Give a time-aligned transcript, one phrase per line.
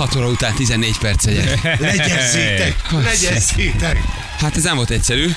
[0.00, 1.78] 6 óra után 14 perc gyerek.
[1.80, 2.92] Legyezzétek!
[3.10, 3.98] Legyezzétek!
[4.38, 5.30] Hát ez nem volt egyszerű,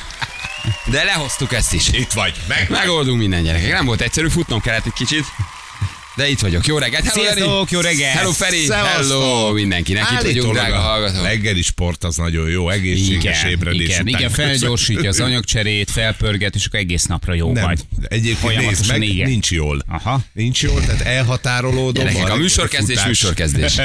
[0.85, 1.91] de lehoztuk ezt is.
[1.91, 2.70] Itt vagy, meg.
[2.70, 3.71] Megoldunk minden gyerekek.
[3.71, 5.26] Nem volt egyszerű, futnom kellett egy kicsit.
[6.16, 6.66] De itt vagyok.
[6.66, 7.05] Jó reggelt.
[7.05, 7.22] Hello.
[7.23, 8.17] Sziasztok, jó reggelt!
[8.17, 8.66] Hello Feri.
[8.66, 9.21] Szevasztok.
[9.21, 10.05] Hello mindenkinek.
[10.12, 11.23] Itt vagyunk, drága hallgatók.
[11.23, 13.88] reggeli sport az nagyon jó, egészséges Igen, ébredés.
[13.88, 17.80] igen, igen, felgyorsítja az anyagcserét, felpörget, és akkor egész napra jó Nem, vagy.
[18.07, 19.30] egyébként nézd meg, igen.
[19.30, 19.84] nincs jól.
[19.88, 20.21] Aha.
[20.34, 22.05] Nincs jól, tehát elhatárolódom.
[22.05, 23.07] Gyerekek, a műsorkezdés, futás.
[23.07, 23.76] műsorkezdés.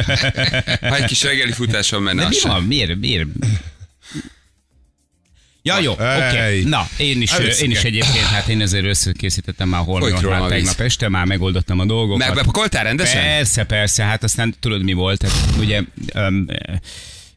[0.80, 2.62] Ha egy kis reggeli futáson menne, De mi van?
[2.62, 2.98] Miért?
[2.98, 3.26] Miért?
[5.68, 6.38] Ja, jó, oké.
[6.38, 6.62] Ej.
[6.62, 10.48] Na, én is, Először én is egyébként, hát én azért összekészítettem már holnap, már víz.
[10.48, 12.26] tegnap este, már megoldottam a dolgokat.
[12.26, 13.22] Megbepakoltál rendesen?
[13.22, 15.82] Persze, persze, hát aztán tudod mi volt, tehát ugye
[16.14, 16.46] um,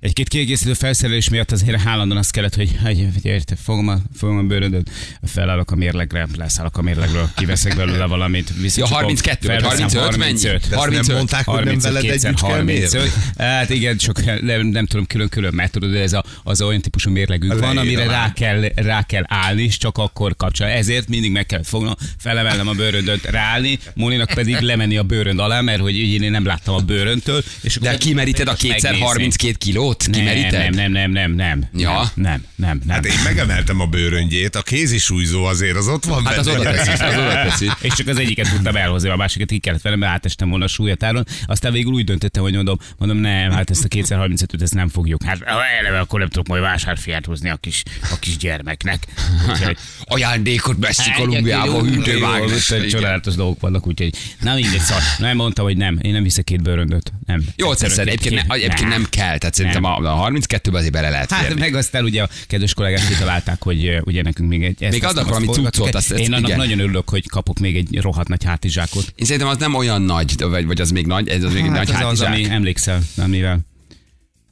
[0.01, 4.41] egy-két kiegészítő felszerelés miatt azért állandóan azt kellett, hogy, hogy, érte, fogom a, fogom a
[4.41, 4.89] bőrödöt,
[5.23, 8.49] felállok a mérlegre, leszállok a mérlegről, kiveszek belőle valamit.
[8.49, 10.41] Ja, visszacsapom, 32 vagy felveszem 35, mennyi?
[10.41, 11.07] De ezt 35.
[11.07, 12.91] nem mondták, hogy nem 35, veled kell 35.
[12.93, 13.09] mérni?
[13.37, 17.59] Hát igen, csak nem, nem tudom külön-külön, mert tudod, ez a, az olyan típusú mérlegünk
[17.59, 20.67] van, amire rá kell, rá kell állni, és csak akkor kapcsol.
[20.67, 25.61] Ezért mindig meg kellett fognom, felemelnem a bőröndöt, ráállni, Moninak pedig lemenni a bőrönd alá,
[25.61, 27.43] mert hogy így én nem láttam a bőröntől.
[27.61, 29.05] És De kimeríted a kétszer megnézni.
[29.05, 29.90] 32 kilót?
[29.99, 30.75] Nem, Kimeríted?
[30.75, 31.69] nem, nem, nem, nem, nem.
[31.81, 32.11] Ja.
[32.13, 32.95] Nem, nem, nem.
[32.95, 36.91] Hát én megemeltem a bőröngyét, a kézisújzó azért az ott van Hát az oda teszi,
[36.91, 37.69] az oda teszi.
[37.87, 40.67] És csak az egyiket tudtam elhozni, a másikat ki kellett velem, mert átestem volna a
[40.67, 41.25] súlyatáron.
[41.45, 45.23] Aztán végül úgy döntöttem, hogy mondom, mondom, nem, hát ezt a 235-öt ezt nem fogjuk.
[45.23, 45.41] Hát
[45.79, 49.07] eleve akkor nem tudok majd vásárfiát hozni a kis, a kis gyermeknek.
[49.49, 52.73] Úgyhogy, Ajándékot veszik Kolumbiába, Egy hűtővágás.
[52.89, 55.01] Csodálatos dolgok vannak, úgyhogy na mindegy, szar.
[55.17, 57.13] Nem mondtam, hogy nem, én nem viszek két bőröndöt.
[57.25, 57.43] Nem.
[57.55, 61.31] Jó, Egyszerűen egyébként, ne, egyébként nem kell, tehát szerintem a, a 32-ben azért bele lehet
[61.31, 61.59] Hát férni.
[61.59, 64.83] meg aztán ugye a kedves kollégák kitalálták, hogy ugye nekünk még egy...
[64.83, 66.57] ezt- Még adnak valami cuccot, azt- Én annak igen.
[66.57, 69.13] nagyon örülök, hogy kapok még egy rohadt nagy hátizsákot.
[69.15, 71.69] Én szerintem az nem olyan nagy, vagy, vagy az még nagy, ez az még egy
[71.71, 72.45] nagy Hát az az, hátizsák.
[72.47, 73.59] ami emlékszel, amivel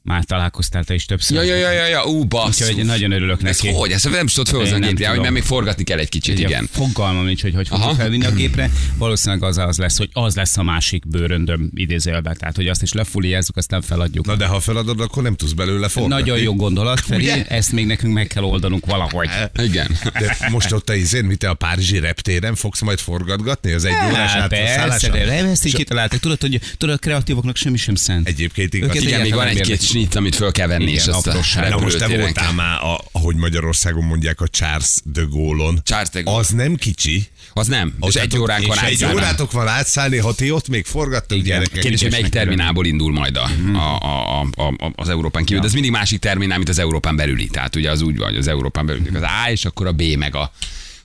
[0.09, 1.37] már találkoztál te is többször.
[1.37, 2.67] Ja, ja, ja, ja, ja, ú, basszus.
[2.69, 3.75] Úgyhogy nagyon örülök Ez neki.
[3.75, 3.91] hogy?
[3.91, 6.47] Ezt nem is tudod felhozni a gépre, hogy mert még forgatni kell egy kicsit, Ugye,
[6.47, 6.69] igen.
[6.71, 8.71] Fogalmam nincs, hogy hogy fogjuk felvinni a gépre.
[8.97, 12.37] Valószínűleg az, az lesz, hogy az lesz a másik bőröndöm idézőjelben.
[12.39, 14.25] Tehát, hogy azt is lefuliázzuk, aztán feladjuk.
[14.25, 16.23] Na de ha feladod, akkor nem tudsz belőle forgatni.
[16.23, 17.23] Nagyon jó gondolat, Feri.
[17.23, 17.45] Ugye?
[17.45, 19.29] Ezt még nekünk meg kell oldanunk valahogy.
[19.63, 19.97] Igen.
[20.19, 23.71] De most ott a izén, mit te a Párizsi reptéren fogsz majd forgatgatni?
[23.71, 26.19] Az egy órás Hát persze, de ezt így kitalálták.
[26.19, 28.27] Tudod, hogy tudod, a kreatívoknak semmi sem szent.
[28.27, 28.95] Egyébként igaz.
[28.95, 31.69] Igen, még van egy-két snit, amit föl kell venni, Igen, és azt a apróság.
[31.69, 35.79] Na most te voltál már, a, ahogy Magyarországon mondják, a Charles de Gaulle-on.
[35.83, 36.39] Charles de Gaulle.
[36.39, 37.27] Az nem kicsi.
[37.53, 41.41] Az nem, és egy órán van egy órátok van átszállni, ha ti ott még forgattok
[41.41, 41.79] gyerekek.
[41.79, 43.75] Kérdés, hogy melyik terminálból indul majd a, Mhm.
[43.75, 45.61] a, a, a, a, az Európán kívül.
[45.61, 47.47] De ez mindig másik terminál, mint az Európán belüli.
[47.47, 50.01] Tehát ugye az úgy van, hogy az Európán belüli az A, és akkor a B
[50.17, 50.51] meg a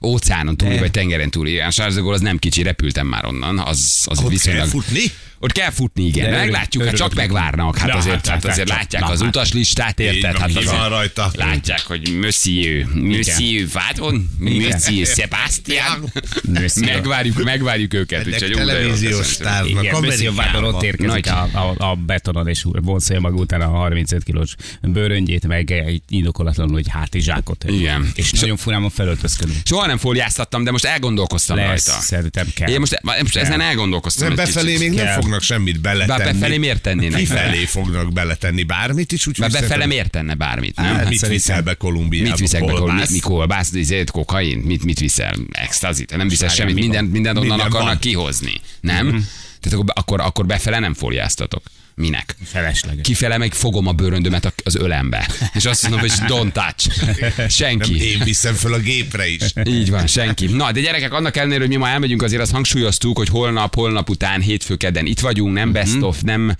[0.02, 1.50] óceánon túli, vagy tengeren túli.
[1.52, 3.58] Igen, Charles de Gaulle az nem kicsi, repültem már onnan.
[3.58, 4.60] Az, az Ott viszonylag...
[4.62, 5.00] kell futni?
[5.44, 6.30] Ott kell futni, igen.
[6.30, 7.78] De meglátjuk, hát csak örülök megvárnak.
[7.78, 9.28] Hát Na, azért, hát, hát, hát, azért látják na, az hát.
[9.28, 10.38] utaslistát, érted?
[10.38, 11.30] Hát azért van rajta?
[11.34, 16.12] Látják, hogy Monsieur, Monsieur Vadon, Monsieur Sebastian.
[16.58, 16.92] Monsieur.
[16.92, 18.26] Megvárjuk, megvárjuk őket.
[18.26, 21.28] Ennek úgyhogy, televíziós sztárnak Beszél Vádor ott érkezik Nagy.
[21.28, 26.78] a, a, a, betonon, és vonszolja maga után a 35 kilós bőröngyét, meg egy indokolatlanul
[26.78, 27.64] egy hátizsákot.
[27.66, 28.10] Igen.
[28.14, 29.54] És nagyon furán van felöltözködni.
[29.64, 32.02] Soha nem fóliáztattam, de most elgondolkoztam Lesz, rajta.
[32.02, 32.68] szerintem kell.
[32.68, 35.14] Én most, most ezen elgondolkoztam befelé még nem Kell.
[35.34, 36.22] Fognak semmit beletenni.
[36.22, 37.18] Bár befelé miért tennének?
[37.18, 40.84] Kifelé fognak beletenni bármit is, úgyhogy Mert befele miért tenne bármit, nem?
[40.84, 42.28] Hát, mit szerintem- viszel be Kolumbiába?
[42.28, 42.80] Mit viszek be, Kolbász?
[42.88, 43.08] kolbász?
[43.08, 44.58] mi, mi kolbász, izét, kokain?
[44.58, 45.34] Mit, mit viszel?
[45.50, 46.16] Extazit?
[46.16, 46.88] Nem viszel semmit, mi van?
[46.88, 47.98] mindent, mindent onnan Minden akarnak van.
[48.00, 48.52] kihozni.
[48.80, 49.26] Nem?
[49.60, 51.62] Tehát akkor, akkor, akkor befele nem fóliáztatok.
[51.96, 52.36] Minek?
[52.44, 53.06] Felesleges.
[53.06, 55.28] Kifele meg fogom a bőröndömet az ölembe.
[55.54, 57.04] És azt mondom, hogy don't touch.
[57.36, 58.10] Nem, Senki.
[58.10, 59.42] én viszem föl a gépre is.
[59.64, 60.46] Így van, senki.
[60.46, 64.10] Na, de gyerekek, annak ellenére, hogy mi ma elmegyünk, azért azt hangsúlyoztuk, hogy holnap, holnap
[64.10, 66.56] után, hétfő kedden itt vagyunk, nem best of, nem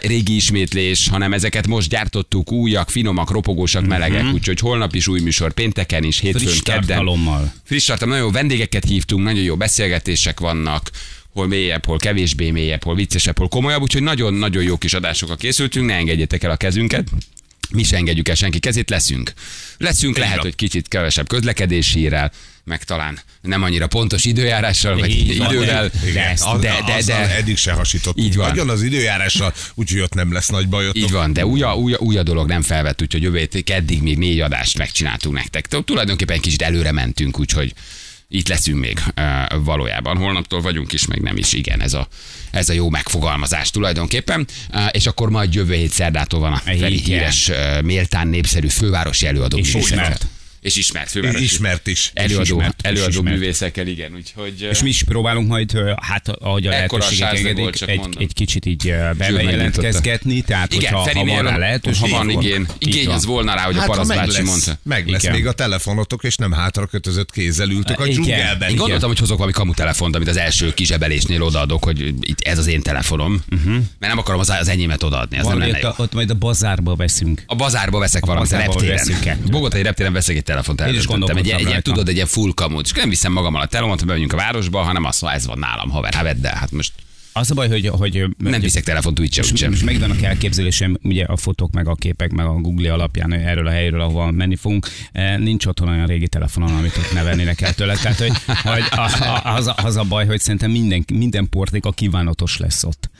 [0.00, 5.52] régi ismétlés, hanem ezeket most gyártottuk, újak, finomak, ropogósak, melegek, úgyhogy holnap is új műsor,
[5.52, 6.86] pénteken is, hétfőn, Friss kedden.
[6.86, 7.52] tartalommal.
[7.64, 10.90] Friss tartalom, nagyon jó vendégeket hívtunk, nagyon jó beszélgetések vannak,
[11.36, 15.86] hol mélyebb, hol kevésbé mélyebb, hol viccesebb, hol komolyabb, úgyhogy nagyon-nagyon jó kis adásokkal készültünk,
[15.86, 17.08] ne engedjétek el a kezünket.
[17.70, 19.32] Mi se engedjük el senki kezét, leszünk.
[19.78, 20.44] Leszünk, lehet, van.
[20.44, 22.32] hogy kicsit kevesebb közlekedési hírrel,
[22.64, 27.36] meg talán nem annyira pontos időjárással, vagy Így van, idővel, Igen, de, de, de, de,
[27.36, 28.18] eddig se hasított.
[28.18, 28.48] Így van.
[28.48, 31.02] Nagyon az időjárással, úgyhogy ott nem lesz nagy bajotok.
[31.02, 34.02] így van, de új, a- új, a- új a dolog nem felvett, úgyhogy jövő eddig
[34.02, 35.66] még négy adást megcsináltunk nektek.
[35.66, 37.72] Tu- Tulajdonképpen kicsit előre mentünk, úgyhogy
[38.28, 39.02] itt leszünk még
[39.64, 40.16] valójában.
[40.16, 41.52] Holnaptól vagyunk is, meg nem is.
[41.52, 42.08] Igen, ez a,
[42.50, 44.46] ez a jó megfogalmazás tulajdonképpen.
[44.90, 47.50] És akkor majd jövő hét szerdától van a Feri híres,
[47.84, 49.58] méltán népszerű fővárosi előadó.
[49.58, 50.26] És ismert.
[50.66, 51.44] És ismert fővárosi.
[51.44, 52.10] Ismert is.
[52.14, 53.36] Előadó, ismert, előadó ismert.
[53.36, 54.14] művészekkel, igen.
[54.14, 58.22] Úgyhogy, És mi is próbálunk majd, hát ahogy a lehetőségek engedik, egy, mondom.
[58.22, 62.66] egy kicsit így bejelentkezgetni, tehát igen, hogyha ha Ferinél, van rá lehetőség, ha van igény,
[62.78, 64.78] igény az volna rá, hogy a Hát, ha Parasz meg bácsi lesz, mondta.
[64.82, 65.34] meg lesz Igen.
[65.34, 68.70] még a telefonotok, és nem hátra kötözött kézzel ültök a dzsungelben.
[68.70, 72.66] Én gondoltam, hogy hozok valami kamutelefont, amit az első kizsebelésnél odaadok, hogy itt ez az
[72.66, 73.72] én telefonom, uh-huh.
[73.72, 76.94] mert nem akarom az, az enyémet odaadni, az nem lenne ott, ott majd a bazárba
[76.96, 77.42] veszünk.
[77.46, 79.38] A bazárba veszek valamit, a reptéren.
[79.50, 80.80] Bogotai reptéren veszek egy telefont.
[80.80, 81.36] Eldöntöttem.
[81.36, 81.80] egy, egy, rajta.
[81.80, 82.84] tudod, egy ilyen full kamut.
[82.84, 85.58] És nem viszem magammal a telefont, ha bemegyünk a városba, hanem azt mondja, ez van
[85.58, 86.54] nálam, haver, hát vedd el.
[86.54, 86.92] Hát most
[87.32, 89.72] Az a baj, hogy, hogy nem viszek telefont úgyse, és, úgysem.
[89.72, 93.66] és megvannak elképzelésem, ugye a fotók, meg a képek, meg a Google alapján hogy erről
[93.66, 94.86] a helyről, ahova menni fogunk.
[95.12, 97.96] Eh, Nincs otthon olyan régi telefonon, amit ott nevelnének el tőle.
[97.96, 98.32] Tehát, hogy,
[98.62, 98.84] hogy
[99.44, 103.10] az, a, az a baj, hogy szerintem minden, minden porték a kívánatos lesz ott.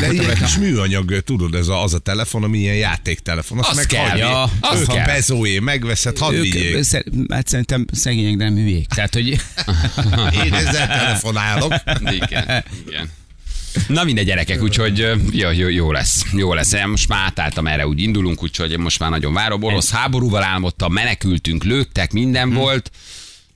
[0.00, 3.58] De ilyen kis műanyag, tudod, ez a, az a telefon, ami ilyen játéktelefon.
[3.58, 5.02] Azt Az meg kell, ja, az Ők kell.
[5.02, 6.82] a bezóé, megveszed, hadd vigyék.
[6.82, 8.86] Szer, hát szerintem szegények, nem hülyék.
[8.86, 9.28] Tehát, hogy
[10.44, 11.74] Én ezzel telefonálok.
[12.10, 13.10] Igen, igen.
[13.88, 14.98] Na mindegy gyerekek, úgyhogy
[15.30, 16.24] jó, jó, jó lesz.
[16.32, 16.72] Jó lesz.
[16.72, 19.62] Én most már átálltam erre, úgy indulunk, úgyhogy most már nagyon várom.
[19.62, 22.90] Orosz háborúval álmodtam, menekültünk, lőttek, minden volt.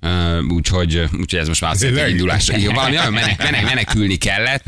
[0.05, 2.49] Uh, úgyhogy, úgyhogy ez most már hogy indulás.
[2.49, 4.65] Valami nagyon menek, menek, menekülni kellett,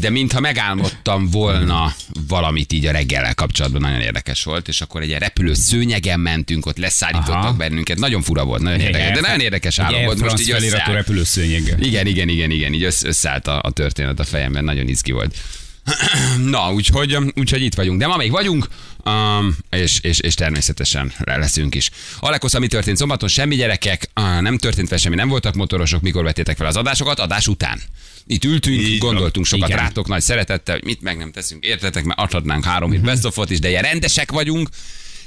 [0.00, 1.94] de mintha megálmodtam volna
[2.28, 6.66] valamit így a reggellel kapcsolatban, nagyon érdekes volt, és akkor egy ilyen repülő szőnyegen mentünk,
[6.66, 7.52] ott leszállítottak Aha.
[7.52, 10.94] bennünket, nagyon fura volt, nagyon érdekes, de nagyon érdekes álom volt, most így feliratú összeáll.
[10.94, 11.80] repülőszőnyeggel.
[11.80, 15.36] Igen, igen, igen, igen, így össz, összeállt a, a történet a fejemben, nagyon izgi volt.
[16.50, 17.98] Na, úgyhogy, úgyhogy itt vagyunk.
[17.98, 18.68] De ma még vagyunk,
[19.04, 21.90] um, és, és, és természetesen leszünk is.
[22.20, 23.28] Alekosz, mi történt szombaton?
[23.28, 27.18] Semmi gyerekek, uh, nem történt fel semmi, nem voltak motorosok, mikor vettétek fel az adásokat?
[27.18, 27.80] Adás után.
[28.26, 29.80] Itt ültünk, Így gondoltunk sokat Igen.
[29.80, 33.36] rátok nagy szeretettel, hogy mit meg nem teszünk, értetek, mert adhatnánk három hét best of
[33.48, 34.68] is, de ilyen rendesek vagyunk,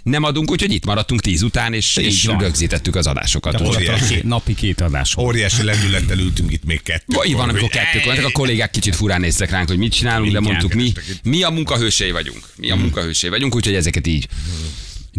[0.08, 2.38] nem adunk, úgyhogy itt maradtunk tíz után, és, Így és van.
[2.38, 3.62] rögzítettük az adásokat.
[3.62, 4.22] Óriási.
[4.24, 5.18] Napi két adás.
[5.18, 7.18] Óriási lendülettel ültünk itt még kettő.
[7.26, 10.40] Így van, amikor kettők voltak, a kollégák kicsit furán néztek ránk, hogy mit csinálunk, de
[10.40, 10.94] mondtuk mi,
[11.24, 12.48] mi a munkahősei vagyunk.
[12.56, 14.28] Mi a munkahősei vagyunk, úgyhogy ezeket így,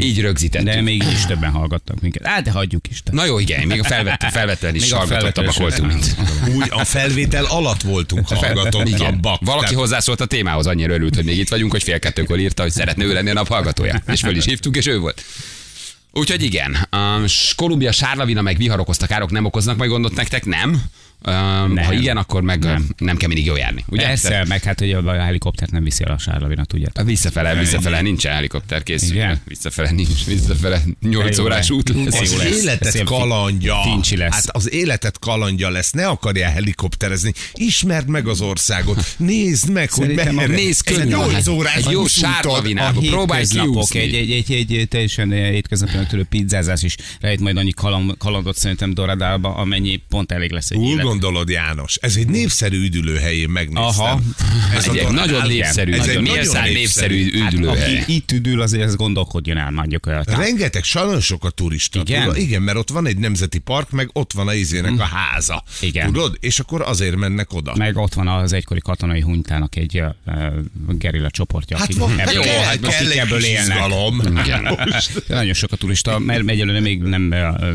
[0.01, 0.69] így rögzítettük.
[0.69, 2.27] De még is többen hallgattak minket.
[2.27, 3.03] Á, de hagyjuk is.
[3.11, 6.17] Na jó, igen, még a felvett, felvetlen is Még a hallgatottabbak voltunk, mint.
[6.55, 9.41] Úgy a felvétel alatt voltunk hallgatottabbak.
[9.41, 12.63] Valaki Tehát- hozzászólt a témához, annyira örült, hogy még itt vagyunk, hogy fél kettőkor írta,
[12.63, 14.03] hogy szeretne ő lenni a nap hallgatója.
[14.13, 15.25] És föl is hívtuk, és ő volt.
[16.19, 17.25] Úgyhogy igen, um,
[17.57, 20.83] Kolumbia sárlavina meg vihar okozta károk nem okoznak majd gondot nektek, nem?
[21.27, 21.85] Um, Nem.
[21.85, 22.87] Ha igen, akkor meg nem, Nem.
[22.99, 23.85] nem kell mindig jól járni.
[23.89, 24.07] Ugye?
[24.07, 27.07] Persze, meg hát, hogy a helikoptert nem viszi el a sárlavina, tudjátok.
[27.07, 29.15] Visszafele, visszafele nincsen helikopter készül.
[29.15, 29.41] Igen?
[29.45, 32.21] Visszafele nincs, visszafele 8 jó órás út lesz.
[32.21, 32.63] Az lesz.
[32.63, 33.81] Életet ilyen kalandja.
[33.83, 34.33] fincsi lesz.
[34.35, 35.91] Hát az életet kalandja lesz.
[35.91, 37.33] Ne akarjál helikopterezni.
[37.55, 39.15] Ismerd meg az országot.
[39.17, 40.55] Nézd meg, hogy Szerintem a- merre.
[40.55, 41.09] nézd Egy körül.
[41.11, 43.01] nyolc órás Egy jó sárlavinába.
[43.01, 44.01] Próbálj kiúszni.
[44.01, 48.57] egy, egy, egy, egy, egy teljesen hétköznapi tőle pizzázás is rejt majd annyi kaland, kalandot
[48.57, 51.05] szerintem Doradálba, amennyi pont elég lesz egy Úgy élet.
[51.05, 51.97] gondolod, János?
[52.01, 54.05] Ez egy népszerű üdülőhelyén megnéztem.
[54.05, 54.21] Aha.
[54.75, 57.99] Ez Egy, egy nagyon népszerű, ez egy nagyon nagyon népszerű, népszerű Hát, üdülőhely.
[58.01, 60.07] aki itt üdül, azért ez gondolkodjon el, mondjuk.
[60.07, 60.25] olyan.
[60.25, 62.01] Tehát Rengeteg, nagyon sok a turista.
[62.01, 62.23] Igen?
[62.23, 62.37] Tudod?
[62.39, 65.63] Igen, mert ott van egy nemzeti park, meg ott van a izének a háza.
[65.81, 66.07] Igen.
[66.07, 66.37] Tudod?
[66.41, 67.75] És akkor azért mennek oda.
[67.77, 70.15] Meg ott van az egykori katonai hunytának egy uh,
[70.99, 73.77] gerilla csoportja, Hát akik van, ebből, jó, hát most akik kell ebből egy kis élnek.
[73.77, 74.23] izgalom.
[75.29, 77.35] Nagyon sok a turista, mert egyelőre még nem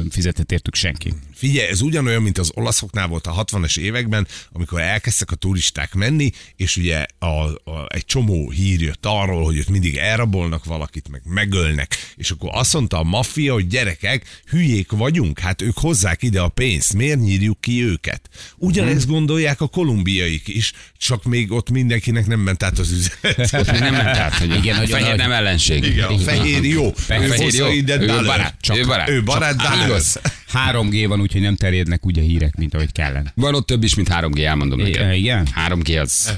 [0.10, 1.14] fizetett értük senki.
[1.36, 6.32] Figyelj, ez ugyanolyan, mint az olaszoknál volt a 60-es években, amikor elkezdtek a turisták menni,
[6.56, 11.22] és ugye a, a, egy csomó hír jött arról, hogy ott mindig elrabolnak valakit, meg
[11.26, 16.42] megölnek, és akkor azt mondta a maffia, hogy gyerekek, hülyék vagyunk, hát ők hozzák ide
[16.42, 18.30] a pénzt, miért nyírjuk ki őket?
[18.58, 23.80] Ugyanezt gondolják a kolumbiaik is, csak még ott mindenkinek nem ment át az üzenet.
[23.80, 25.84] Nem ment át, hogy Igen, a nagyon fehér nem ellenség.
[25.84, 26.94] Igen, a fehér jó.
[26.94, 27.68] Fehér jó.
[27.72, 29.10] ide Ő barát, csak Ő barát.
[29.10, 29.56] ő barát.
[29.86, 30.20] Igaz.
[30.54, 33.32] 3G van, úgyhogy nem terjednek úgy a hírek, mint ahogy kellene.
[33.36, 35.14] Van ott több is, mint 3G, elmondom I- neked.
[35.16, 35.48] igen?
[35.68, 36.34] 3G az,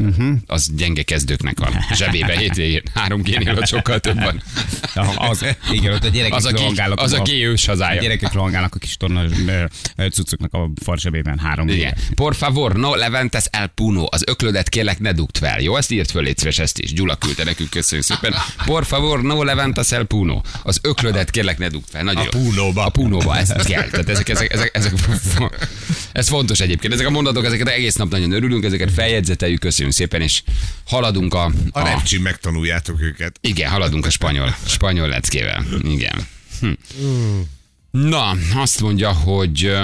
[0.45, 2.81] az gyenge kezdőknek a zsebébe hétvégén.
[3.07, 4.41] 3G-nél ott sokkal több van.
[5.15, 6.59] Az, igen, ott a gyerekek Az a, G,
[6.95, 8.01] az a G ős a hazája.
[8.01, 9.23] gyerekek rohangálnak a kis torna
[10.11, 11.79] cuccoknak a farsebében három Igen.
[11.79, 11.95] éve.
[12.15, 14.05] Por favor, no leventes el puno.
[14.09, 15.59] Az öklödet kérlek ne dugd fel.
[15.61, 16.93] Jó, ezt írt föl, légy szíves, ezt is.
[16.93, 18.33] Gyula küldte nekünk, köszönjük szépen.
[18.65, 20.41] Por favor, no leventes el puno.
[20.63, 22.03] Az öklödet kérlek ne dugd fel.
[22.03, 22.41] Nagyon A jó.
[22.41, 22.85] punóba.
[22.85, 23.89] A punóba, ezt kell.
[24.05, 24.93] Tehát ezek, ezek, ezek, ezek,
[26.11, 26.93] ez fontos egyébként.
[26.93, 30.43] Ezek a mondatok, ezeket egész nap nagyon örülünk, ezeket feljegyzeteljük, köszönjük szépen, és
[30.85, 31.51] haladunk a...
[31.71, 33.37] A repcsin megtanuljátok őket.
[33.41, 35.65] Igen, haladunk a spanyol, spanyol leckével.
[35.83, 36.27] Igen.
[36.59, 36.71] Hm.
[37.91, 39.75] Na, azt mondja, hogy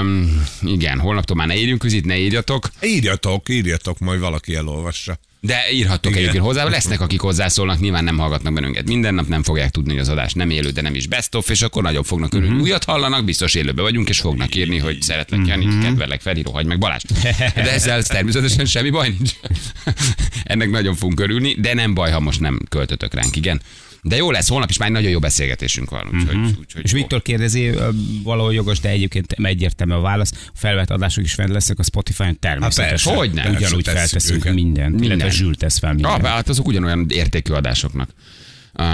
[0.62, 5.20] igen, holnaptól már ne írjunk közít, ne írjatok, Írjatok, írjatok, majd valaki elolvassa.
[5.44, 6.18] De írhattok Igen.
[6.24, 6.64] egyébként hozzá.
[6.64, 10.34] Lesznek, akik hozzászólnak, nyilván nem hallgatnak bennünket minden nap, nem fogják tudni, hogy az adás
[10.34, 12.54] nem élő, de nem is best of, és akkor nagyon fognak örülni.
[12.54, 12.64] Mhm.
[12.64, 15.82] Újat hallanak, biztos élőben vagyunk, és fognak írni, hogy szeretlek Jani, Mhm.
[15.82, 17.02] kedvelek, felíró, hagy meg Balázs.
[17.56, 19.32] De ezzel természetesen semmi baj nincs.
[20.44, 23.62] Ennek nagyon fogunk örülni, de nem baj, ha most nem költötök ránk, igen.
[24.04, 26.10] De jó lesz, holnap is már egy nagyon jó beszélgetésünk van.
[26.14, 26.92] Úgyhogy, úgyhogy És.
[26.92, 27.72] Viktor kérdezi,
[28.24, 30.32] valahol jogos, de egyébként egyértelmű a válasz.
[30.48, 32.90] A felvett adások is fent lesznek a Spotify-on természetesen.
[32.90, 33.50] persze, Hogyne?
[33.50, 34.90] Ugyanúgy persze, tesszük felteszünk mindent.
[35.00, 35.10] Minden.
[35.18, 36.26] Illetve Zsül tesz fel Ah, mindent.
[36.26, 38.10] hát azok ugyanolyan értékű adásoknak
[38.74, 38.86] uh,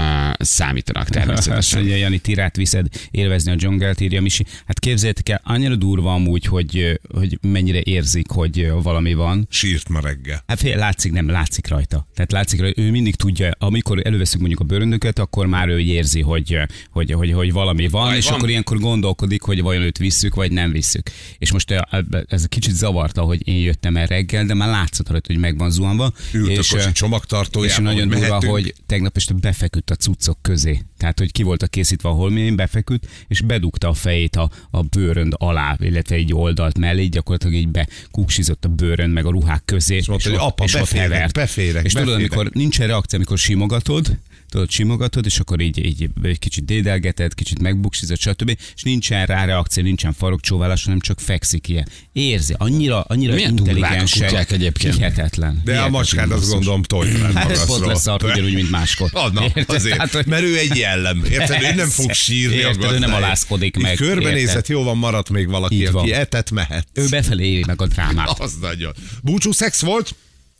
[0.48, 1.78] számítanak Azt természetesen.
[1.78, 4.44] mondja, Jani, tirát viszed élvezni a dzsungelt, írja Misi.
[4.66, 9.46] Hát képzeljétek el, annyira durva amúgy, hogy, hogy mennyire érzik, hogy valami van.
[9.50, 10.42] Sírt ma reggel.
[10.46, 12.06] Hát fél, látszik, nem, látszik rajta.
[12.14, 16.20] Tehát látszik rajta, ő mindig tudja, amikor előveszünk mondjuk a bőröndöket, akkor már ő érzi,
[16.20, 16.58] hogy,
[16.90, 18.34] hogy, hogy, hogy valami van, Vaj, és van.
[18.34, 21.10] akkor ilyenkor gondolkodik, hogy vajon őt visszük, vagy nem visszük.
[21.38, 21.80] És most eh,
[22.26, 25.70] ez kicsit zavarta, hogy én jöttem el reggel, de már látszott rajta, hogy meg van
[25.70, 26.12] zuhanva.
[26.32, 28.52] Ült a és, kocsi eh, csomagtartójában, és nagyon hogy durva, mehetünk.
[28.52, 30.82] hogy tegnap este befeküdt a cuccok közé.
[30.98, 35.32] Tehát, hogy ki voltak készítve a holmén, befeküdt, és bedugta a fejét a, a bőrönd
[35.36, 39.96] alá, illetve egy oldalt mellé, így gyakorlatilag így bekuksizott a bőrönd meg a ruhák közé.
[39.96, 41.32] És hogy ott- apa, és ott beférek, hevert.
[41.34, 42.32] beférek, És tudod, beférek.
[42.32, 44.18] amikor nincsen reakció, amikor simogatod,
[44.48, 48.58] tudod, simogatod, és akkor így, így egy kicsit dédelgeted, kicsit megbuksizod, stb.
[48.74, 51.88] És nincsen rá reakció, nincsen farokcsóválás, hanem csak fekszik ilyen.
[52.12, 54.28] Érzi, annyira, annyira Milyen durvák a intelligensek.
[54.28, 54.94] kutyák egyébként.
[54.94, 55.52] Hihetetlen.
[55.64, 56.52] De a Hihetetlen macskát azt basszus.
[56.52, 59.10] gondolom tojtrád Hát ez pont lesz szart, ugyanúgy, mint máskor.
[59.12, 59.70] Ah, na, Érted?
[59.70, 61.24] azért, Tehát, hogy- mert ő egy jellem.
[61.30, 61.62] Érted?
[61.62, 63.10] Ő nem fog sírni a Érted, ő nem
[63.76, 64.76] Így meg, Körbenézhet, érted?
[64.76, 66.86] jó van, maradt még valaki, aki etet mehet.
[66.94, 68.38] Ő befelé éli meg a drámát.
[68.40, 68.92] Az nagyon.
[69.22, 70.14] Búcsú szex volt?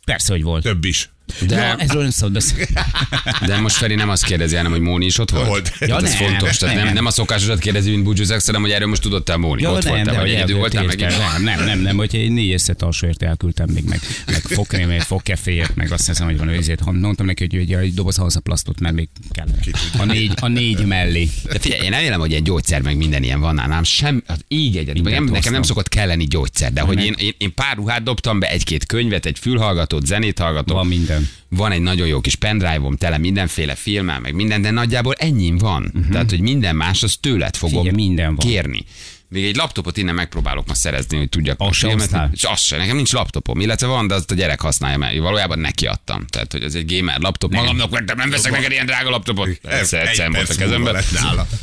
[0.05, 0.63] Persze, hogy volt.
[0.63, 1.09] Több is.
[1.47, 2.65] De, Ja, ezről nem szabad beszélni.
[3.47, 5.47] de most Feri nem azt kérdezi, hanem hogy Móni is ott volt.
[5.47, 5.71] Volt.
[5.79, 6.57] Ja, ez nem, fontos.
[6.57, 6.93] Tehát nem, nem.
[6.93, 9.61] nem a szokásosat kérdezi, mint búcsúzás, hanem hogy erről most tudott el Móni.
[9.61, 10.99] Ja, ott nem, voltál, de vagy hogy egyedül voltál meg.
[10.99, 15.75] Nem, nem, nem, nem, hogyha egy négy összet alsóért elküldtem még meg, meg fogkrémét, fogkeféért,
[15.75, 16.91] meg azt hiszem, hogy van őzét.
[16.91, 19.57] Mondtam neki, hogy, hogy egy doboz halszaplasztot, mert még kellene.
[19.97, 21.29] A négy, a négy mellé.
[21.43, 23.83] De figyelj, én nem élem, hogy egy gyógyszer, meg minden ilyen van nálam.
[23.83, 25.01] Sem, az így egyet.
[25.01, 28.49] Nem, nekem nem szokott kelleni gyógyszer, de hogy én, én, én, pár ruhát dobtam be,
[28.49, 30.77] egy-két könyvet, egy fülhallgatót, zenét hallgatom.
[30.77, 31.18] Van minden.
[31.49, 35.91] Van egy nagyon jó kis pendrive-om, tele mindenféle filmmel, meg minden, de nagyjából ennyim van.
[35.95, 36.11] Uh-huh.
[36.11, 38.47] Tehát, hogy minden más, az tőled fogom Figyelj, minden van.
[38.47, 38.85] kérni.
[39.29, 42.01] Még egy laptopot innen megpróbálok ma szerezni, hogy tudjak Azt a se filmet.
[42.01, 42.29] hoztál?
[42.33, 45.59] És az se, nekem nincs laptopom, illetve van, de azt a gyerek használja, mert valójában
[45.59, 46.25] neki adtam.
[46.25, 47.51] Tehát, hogy ez egy gamer laptop.
[47.51, 49.47] Magamnak vettem, nem veszek neked ilyen drága laptopot.
[49.47, 51.03] Egy egyszer volt a kezemben.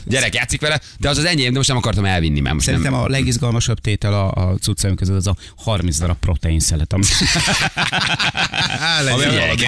[0.04, 2.92] Gyerek játszik vele, de az az enyém, de most nem akartam elvinni, mert most Szerintem
[2.92, 3.00] nem.
[3.00, 7.02] a legizgalmasabb tétel a, a cuccaim között az a 30 darab protein szelet, ami,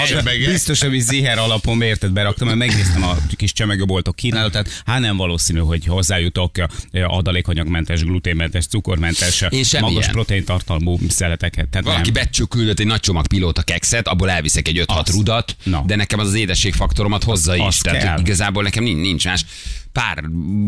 [0.07, 0.51] semege.
[0.51, 5.59] biztos, hogy ziher alapon érted beraktam, mert megnéztem a kis csemegőboltok kínálatát, hát nem valószínű,
[5.59, 6.67] hogy hozzájutok eh,
[7.89, 11.69] adalékanyagmentes, gluténmentes, cukormentes, magas proteintartalmú szeleteket.
[11.69, 12.47] Tehát Valaki nem.
[12.49, 15.11] küldött egy nagy csomag pilóta kekszet, abból elviszek egy 5-6 Azt.
[15.13, 15.83] rudat, Na.
[15.87, 17.63] de nekem az az édességfaktoromat hozza is.
[17.63, 18.19] azt Tehát kell.
[18.19, 19.45] igazából nekem nincs más.
[19.93, 20.25] Pár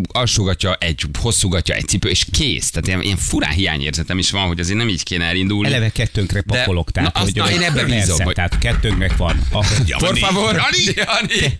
[0.08, 2.70] alsógatja, egy hosszúgatja, egy cipő, és kész.
[2.70, 5.68] Tehát ilyen, ilyen furán hiányérzetem is van, hogy azért nem így kéne elindulni.
[5.68, 9.40] Eleve kettőnkre De- pakolok, tehát na, azt- na, én ebben bízom, hogy- Tehát kettőnknek van.
[9.50, 9.66] A,
[9.98, 10.94] Por favor, Jani!
[10.94, 11.58] Jani!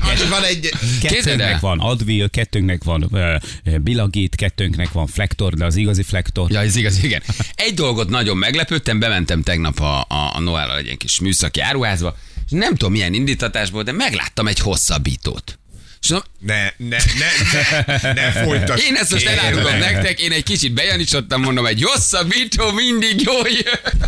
[0.00, 0.70] Az van egy...
[1.02, 6.50] Kettőnknek van Advil, kettőnknek van uh, Bilagit, kettőnknek van Flektor, de az igazi Flektor.
[6.50, 7.22] Ja, ez igaz, igen.
[7.54, 12.50] Egy dolgot nagyon meglepődtem, bementem tegnap a, a, a Noel egy kis műszaki áruházba, és
[12.50, 15.58] nem tudom milyen indítatásból, de megláttam egy hosszabbítót.
[16.06, 18.82] És mondom, Ne, ne, ne, ne, ne folytasd.
[18.82, 24.00] Én ezt most elárulom nektek, én egy kicsit bejanítsottam, mondom, egy hosszabbító mindig jó jön.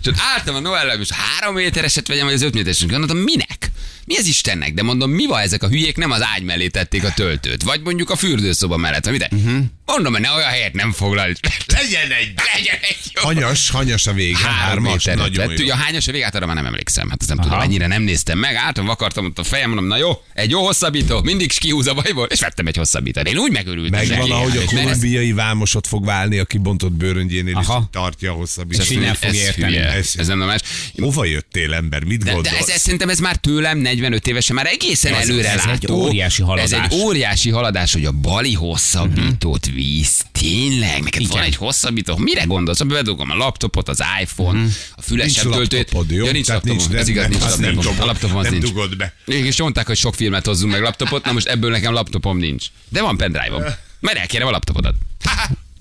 [0.00, 2.88] És ott álltam a Noellem, és három métereset vegyem, vagy az öt métereset.
[2.88, 3.70] Gondoltam, minek?
[4.04, 4.74] Mi az Istennek?
[4.74, 7.80] De mondom, mi van ezek a hülyék, nem az ágy mellé tették a töltőt, vagy
[7.80, 9.28] mondjuk a fürdőszoba mellett, vagy ide?
[9.32, 9.64] Uh-huh.
[9.86, 11.26] Mondom, hogy ne olyan helyet nem foglal.
[11.66, 12.32] Legyen egy.
[12.54, 13.22] Legyen egy jó.
[13.22, 14.36] Hanyas, hanyas a vége.
[14.38, 15.16] Három Hármas, méter.
[15.16, 15.66] nagyon Nagyon jó.
[15.66, 17.08] ja, hányas a végát, arra már nem emlékszem.
[17.08, 17.48] Hát ezt nem Aha.
[17.48, 18.54] tudom, ennyire nem néztem meg.
[18.54, 21.94] Álltam, vakartam ott a fejem, mondom, na jó, egy jó hosszabbító, mindig is kihúz a
[21.94, 23.28] bajból, és vettem egy hosszabbítót.
[23.28, 24.06] Én úgy megörültem.
[24.08, 27.78] Megvan, ahogy a És mert ez- kolumbiai vámosot fog válni, aki bontott bőröngyénél, és Aha.
[27.82, 28.90] így tartja a hosszabbítást.
[28.90, 29.76] És így nem fog ez érteni.
[29.76, 30.62] Ez- Ez nem normális.
[30.96, 32.04] Hova jöttél, ember?
[32.04, 32.58] Mit De, de gondolsz?
[32.58, 36.72] ez, ez, szerintem ez már tőlem 45 évesen már egészen előre ez egy óriási haladás.
[36.72, 40.24] Ez egy óriási haladás, hogy a bali hosszabbítót víz.
[40.32, 41.02] Tényleg?
[41.02, 41.42] Neked van Igen.
[41.44, 42.16] egy hosszabbító?
[42.16, 42.80] Mire gondolsz?
[42.80, 44.66] Abba bedugom a laptopot, az iPhone,
[44.96, 45.92] a fülesebb töltőt.
[46.08, 46.86] Ja, nincs Tehát laptopom.
[46.92, 47.82] nincs, ez nem- igaz, nincs nem laptopom.
[47.82, 48.64] dobod, A laptopom az nem nincs.
[48.64, 49.14] dugod be.
[49.24, 52.66] És mondták, hogy sok filmet hozzunk meg laptopot, na most ebből nekem laptopom nincs.
[52.88, 53.62] De van pendrive-om.
[54.00, 54.94] Majd elkérem a laptopodat.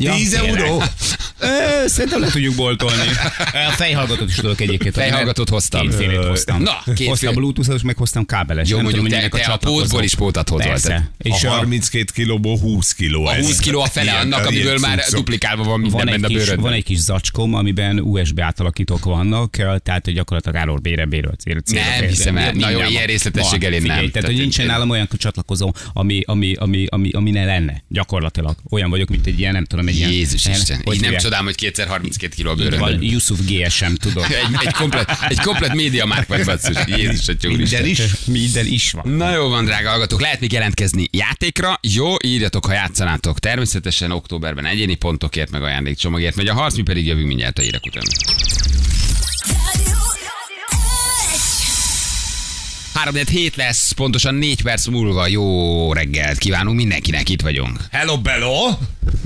[0.04, 0.60] Ja, 10 tényleg.
[0.60, 0.84] euró.
[1.40, 3.02] Ö, Szerintem le tudjuk boltolni.
[3.68, 4.94] A fejhallgatót is tudok egyébként.
[4.94, 5.82] Fejhallgatót hoztam.
[5.88, 6.62] Kétfélét hoztam.
[6.62, 8.70] Na, kétfél- Hoztam bluetooth-os, meg hoztam kábeles.
[8.70, 9.80] Jó, Nem mondjuk tudom, te- a csatlakozó.
[9.82, 10.76] pótból is pótot hozol.
[11.18, 13.26] És A a, 32 kilóból 20 kiló.
[13.26, 13.46] A ez.
[13.46, 15.16] 20 kiló a fele Ilyen- annak, ilyen amiből már cuccok.
[15.20, 16.62] duplikálva van minden van egy, a kis, bőrödben.
[16.64, 19.52] van egy kis zacskóm, amiben USB átalakítók vannak,
[19.84, 21.08] tehát hogy gyakorlatilag állor bére
[21.38, 22.52] cél, Nem hiszem el.
[22.52, 24.12] Na jó, ilyen részletességgel én nem.
[24.12, 28.56] Tehát, hogy nincsen nálam olyan csatlakozó, ami, ami, ami, ami, ami ne lenne, gyakorlatilag.
[28.70, 30.12] Olyan vagyok, mint egy ilyen, nem tudom, ilyen...
[30.12, 30.82] Jézus Isten.
[30.84, 33.02] hogy Így nem csodálom, hogy kétszer 32 kiló Így Van.
[33.02, 34.26] Yusuf GSM, tudod.
[34.44, 36.78] Egy, egy, komplet, egy komplet média márk vagy basszus.
[36.86, 38.02] Jézus, a Minden is.
[38.26, 39.14] Minden is van.
[39.14, 41.80] Na jó van, drága hallgatók, lehet még jelentkezni játékra.
[41.82, 43.40] Jó, írjatok, ha játszanátok.
[43.40, 47.86] Természetesen októberben egyéni pontokért, meg ajándékcsomagért megy a harc, mi pedig jövünk mindjárt a hírek
[47.86, 48.04] után.
[52.94, 55.28] 3 hét lesz, pontosan 4 perc múlva.
[55.28, 57.80] Jó reggelt kívánunk mindenkinek, itt vagyunk.
[57.92, 58.78] Hello, Bello!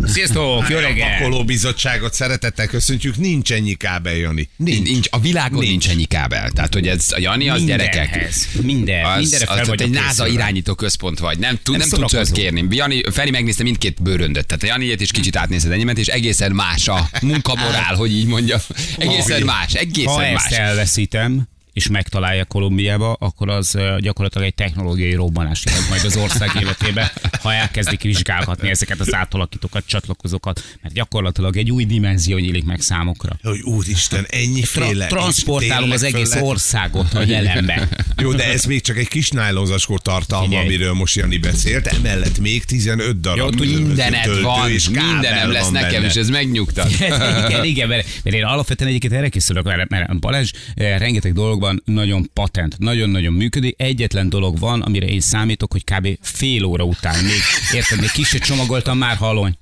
[0.05, 1.17] Sziasztok, jó A reggel!
[1.17, 3.17] pakoló bizottságot szeretettel köszöntjük.
[3.17, 4.49] Nincs ennyi kábel, Jani.
[4.55, 4.87] Nincs.
[4.89, 5.69] nincs a világon nincs.
[5.69, 6.49] nincs ennyi kábel.
[6.51, 8.09] Tehát, hogy ez a Jani, az gyerekek.
[8.09, 8.47] Mindenhez.
[8.61, 11.37] Minden, Az, mindenre fel az, vagy egy NASA irányító központ vagy.
[11.39, 12.33] Nem, tud, nem, Nem tudsz szórakozó.
[12.33, 12.65] kérni.
[12.69, 14.45] Jani, Feri megnézte mindkét bőröndöt.
[14.47, 18.57] Tehát a Janiét is kicsit átnézed enyémet, és egészen más a munkamorál, hogy így mondja.
[18.97, 20.57] Egészen más, Ha egészen ezt más.
[20.59, 21.47] elveszítem,
[21.77, 27.53] és megtalálja Kolumbiába, akkor az gyakorlatilag egy technológiai robbanás jelent majd az ország életébe, ha
[27.53, 33.37] elkezdik vizsgálgatni ezeket az átalakítókat, csatlakozókat, mert gyakorlatilag egy új dimenzió nyílik meg számukra.
[33.43, 37.87] Hogy úristen, ennyi Tra- transportálom az egész föl lehet- országot a jelenbe.
[38.21, 40.65] Jó, de ez még csak egy kis nájlonzacskó tartalma, Figyelj.
[40.65, 41.87] amiről most Jani beszélt.
[41.87, 46.05] Emellett még 15 darab Jó, töltő van, és mindenem lesz nekem, benne.
[46.05, 46.89] és ez megnyugtat.
[47.47, 51.66] igen, igen, mert, mert én alapvetően egyébként erre készülök, mert, mert Balázs eh, rengeteg dologban
[51.85, 53.81] nagyon patent, nagyon-nagyon működik.
[53.81, 56.07] Egyetlen dolog van, amire én számítok, hogy kb.
[56.21, 57.41] fél óra után még,
[57.73, 59.57] érted, még kicsit csomagoltam, már halony.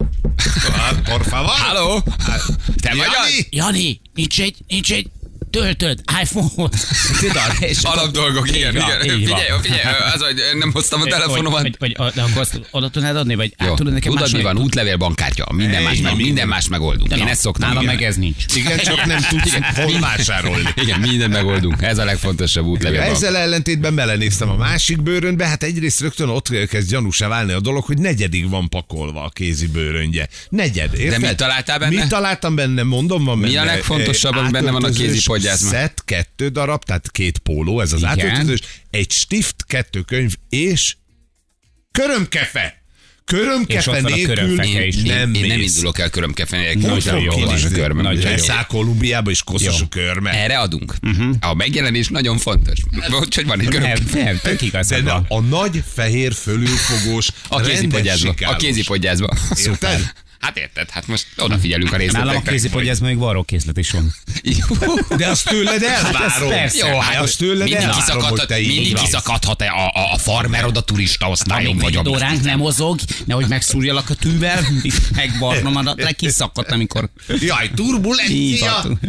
[0.74, 1.50] Hát, Por favor.
[1.50, 2.04] Halló?
[2.82, 3.08] Te vagy?
[3.12, 3.48] Jani?
[3.50, 5.10] Jani, nincs egy, nincs egy
[5.56, 6.70] töltöd, iPhone.
[7.20, 7.56] Tudod?
[7.60, 9.20] És Alap dolgok, igen, van, igen.
[9.20, 9.40] így van.
[9.40, 11.62] Figyelj, figyelj, az, hogy nem hoztam a telefonomat.
[11.62, 14.32] Vagy, vagy, vagy, de akkor azt oda tudnád adni, vagy át Jó, tudod nekem tudod
[14.32, 14.58] mi van?
[14.58, 16.18] Útlevél, bankkártya, minden más, meg, minden.
[16.26, 17.10] minden más megoldunk.
[17.10, 17.70] De Én ezt szoktam.
[17.70, 18.56] Nálam meg ez nincs.
[18.56, 20.70] Igen, csak nem tudsz hol vásárolni.
[20.76, 21.82] Igen, mindent megoldunk.
[21.82, 23.00] Ez a legfontosabb útlevél.
[23.00, 27.84] Ezzel ellentétben belenéztem a másik bőrönbe, hát egyrészt rögtön ott kezd gyanúsá válni a dolog,
[27.84, 30.28] hogy negyedig van pakolva a kézi bőröndje.
[30.50, 31.22] Negyed, érted?
[31.22, 32.00] mit találtál benne?
[32.00, 33.62] Mit találtam benne, mondom, van Mi benne.
[33.62, 35.72] a legfontosabb, eh, ami benne van a kézi podgyászban?
[35.72, 38.12] Szett, kettő darab, tehát két póló, ez az Igen.
[38.12, 40.96] átöltözős, egy stift, kettő könyv, és
[41.92, 42.84] körömkefe.
[43.26, 44.96] Körömkefe nélkül is.
[44.96, 47.56] nem én, én nem indulok el körömkefe nélkül, Nagyon hogy nem jó van.
[47.64, 48.04] a körmöm.
[48.04, 48.28] Nagyon jó.
[48.28, 49.86] Elszáll Kolumbiába, és koszos Jó.
[49.86, 50.32] a körme.
[50.32, 50.94] Erre adunk.
[51.40, 52.80] A megjelenés nagyon fontos.
[53.36, 54.24] Hogy van egy Nem, körömkefe.
[54.24, 55.26] nem, tök De igazad ne- van.
[55.30, 58.30] a nagy fehér fölülfogós, A kézipodgyászba.
[58.30, 59.30] A rendes kézipodgyászba.
[59.66, 60.12] Érted?
[60.46, 62.32] Hát érted, hát most odafigyelünk a részletekre.
[62.32, 64.14] Nálam a kézipodgyászban még varrókészlet is van.
[65.18, 66.50] De azt tőled elvárom.
[66.50, 66.88] persze.
[66.88, 70.18] Jó, hát azt tőled mindig elvárom, hogy kiszakadhat, te így mindig kiszakadhat a, a, a
[70.18, 74.66] farmer oda turista osztályon vagy a óránk nem mozog, nehogy megszúrjalak a tűvel,
[75.16, 77.10] megvarnom adat, le kiszakadt, amikor...
[77.40, 78.82] Jaj, turbulencia!
[78.84, 79.00] van.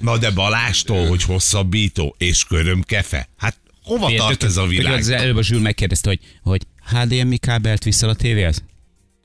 [0.00, 3.28] Na de Balástól, hogy hosszabbító és körömkefe.
[3.36, 4.98] Hát hova tart ez a világ?
[4.98, 8.62] Az előbb a Zsül megkérdezte, hogy, hogy HDMI kábelt viszel a tévéhez?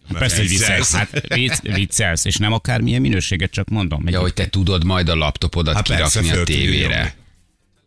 [0.09, 0.91] Hát Persze, hogy viccelsz.
[0.93, 4.07] Hát vicc, viccelsz, és nem akármilyen minőséget, csak mondom.
[4.07, 6.95] Ja, hogy te tudod majd a laptopodat Hát persze, kirakni a föl tudja tévére.
[6.95, 7.11] nyomni.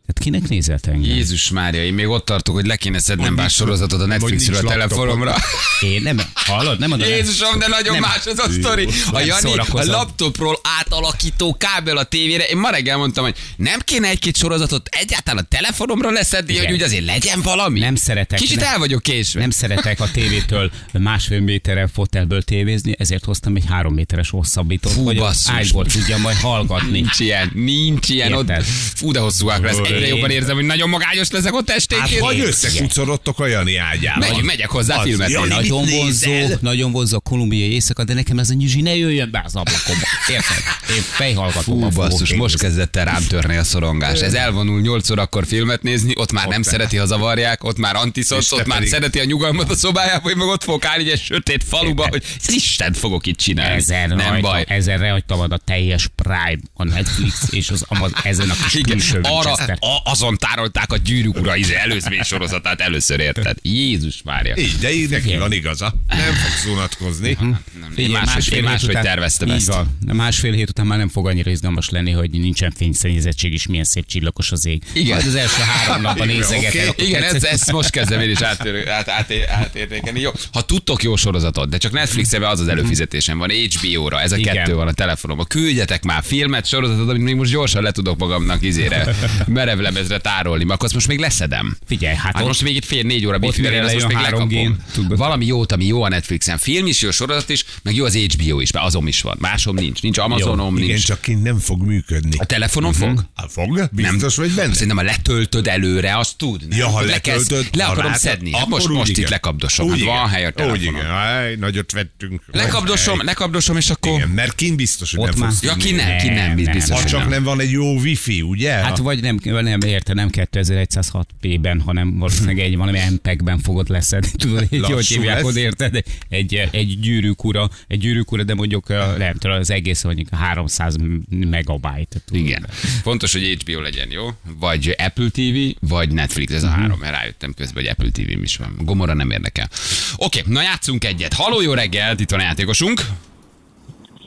[0.09, 1.11] Hát kinek nézett engem?
[1.11, 4.69] Jézus Mária, én még ott tartok, hogy le kéne szednem bár sorozatot a Netflixről a
[4.69, 5.35] telefonomra.
[5.79, 7.15] Én nem, hallod, nem adod el?
[7.15, 8.01] Jézusom, de nagyon Nem.
[8.01, 8.87] más az a sztori.
[9.11, 12.43] A Jani a laptopról átalakító kábel a tévére.
[12.43, 16.65] Én ma reggel mondtam, hogy nem kéne egy-két sorozatot egyáltalán a telefonomra leszedni, Igen.
[16.65, 17.79] hogy úgy azért legyen valami.
[17.79, 18.39] Nem szeretek.
[18.39, 19.39] Kicsit nem, el vagyok késve.
[19.39, 25.03] nem szeretek a tévétől másfél méterre fotelből tévézni, ezért hoztam egy három méteres hosszabbítót, Fú,
[25.03, 26.89] hogy ágyból tudjam majd hallgatni.
[26.89, 28.33] Nincs ilyen, nincs ilyen.
[28.33, 28.65] Ott, Érted?
[28.95, 29.77] fú, de hosszúak lesz.
[30.03, 32.19] Egyre jobban érzem, hogy nagyon magányos leszek ott Hát esténként.
[32.19, 34.29] vagy összekucorodtok a Jani ágyával.
[34.29, 36.31] Megy, megyek hozzá Az, filmet Jani, Nagyon vonzó,
[36.61, 40.05] nagyon vonzó a kolumbiai éjszaka, de nekem ez a nyüzsi ne jöjjön be az ablakomba.
[40.29, 40.63] Érted?
[40.95, 44.19] Én fejhallgatóban Fú, basszus, most kezdett el rám törni a szorongás.
[44.19, 47.95] Ez elvonul 8 órakor filmet nézni, ott már nem Ott szereti, ha zavarják, ott már
[48.11, 51.63] te ott már szereti a nyugalmat a szobájába, hogy meg ott fogok állni egy sötét
[51.63, 53.75] faluba, hogy ez Isten fogok itt csinálni.
[53.75, 54.63] Ezer nem rajta, baj.
[54.67, 58.91] Ezer rajta van a teljes Prime, a Netflix és az Amazon, ezen a kis Igen,
[58.91, 59.55] külső arra,
[59.89, 63.57] a, azon tárolták a gyűrűk ura izé, előzmény sorozatát először érted.
[63.61, 64.55] Jézus Mária.
[64.57, 65.93] Így, de így neki van igaza.
[66.07, 67.37] Nem fogsz unatkozni.
[67.39, 69.67] Nem, én Figyelj, máshogy, én hét máshogy után- terveztem ezt.
[69.67, 69.97] Van.
[70.13, 74.05] Másfél hét után már nem fog annyira izgalmas lenni, hogy nincsen fényszennyezettség, és milyen szép
[74.05, 74.83] csillagos az ég.
[74.93, 75.15] Igen.
[75.15, 76.87] Majd az első három napban Igen, nézegetek.
[76.89, 80.19] akkor Igen, ezt, ezt most kezdem én is átérni, át, át, átértékelni.
[80.19, 84.37] Jó, ha tudtok jó sorozatot, de csak Netflixen az az előfizetésem van, HBO-ra, ez a
[84.37, 84.55] Igen.
[84.55, 85.45] kettő van a telefonomon.
[85.47, 89.15] Küldjetek már filmet, sorozatot, amit még most gyorsan le tudok magamnak izére,
[89.75, 91.77] merevlemezre tárolni, mert akkor azt most még leszedem.
[91.85, 94.07] Figyelj, hát, Hát ott- most még itt fél négy óra bifi, mire én azt most
[94.07, 95.17] még lejön 3G-n, lekapom.
[95.17, 96.57] Valami jót, ami jó a Netflixen.
[96.57, 99.37] Film is, jó sorozat is, meg jó az HBO is, mert azon is van.
[99.39, 100.01] Másom nincs.
[100.01, 101.05] Nincs Amazonom, Igen, nincs.
[101.05, 102.37] csak kint nem fog működni.
[102.37, 103.25] A telefonon fog?
[103.35, 103.89] Hát fog?
[103.91, 104.73] Biztos vagy benne?
[104.73, 106.67] Szerintem, ha letöltöd előre, azt tud.
[106.67, 106.77] Nem?
[106.79, 108.51] Ja, ha Lekezd- letöltöd, le akarom szedni.
[108.53, 109.29] Hát most, úgy most itt igen.
[109.29, 109.85] lekapdosom.
[109.85, 110.13] Úgy Hát igen.
[110.15, 110.83] van hely a Úgy telefonon.
[110.83, 111.09] igen.
[111.15, 112.41] Aj, nagyot vettünk.
[112.51, 114.11] Lekapdosom, lekapdosom, és akkor...
[114.13, 116.73] Igen, mert kint biztos, hogy nem fogsz Ja, ki nem, ki nem, Nem, nem.
[116.73, 118.71] biztos, Ha csak nem van egy jó wifi, ugye?
[118.71, 124.29] Hát vagy nem, nem érte, nem 2106p-ben, hanem valószínűleg egy valami MPEG-ben fogod leszedni.
[124.37, 126.03] Tudod, egy hogy hívják, hogy érted?
[126.29, 130.95] Egy, egy gyűrűk ura, egy gyűrűk ura, de mondjuk nem tudom, az egész mondjuk 300
[131.29, 132.19] megabyte.
[132.25, 132.45] tudod.
[132.45, 132.65] Igen.
[133.03, 134.27] Fontos, hogy HBO legyen, jó?
[134.59, 136.79] Vagy Apple TV, vagy Netflix, ez a Mhm.
[136.79, 138.75] három, mert rájöttem közben, hogy Apple TV is van.
[138.81, 139.69] Gomorra nem érdekel.
[140.15, 141.33] Oké, na játszunk egyet.
[141.33, 143.01] Haló, jó reggelt, itt van a játékosunk.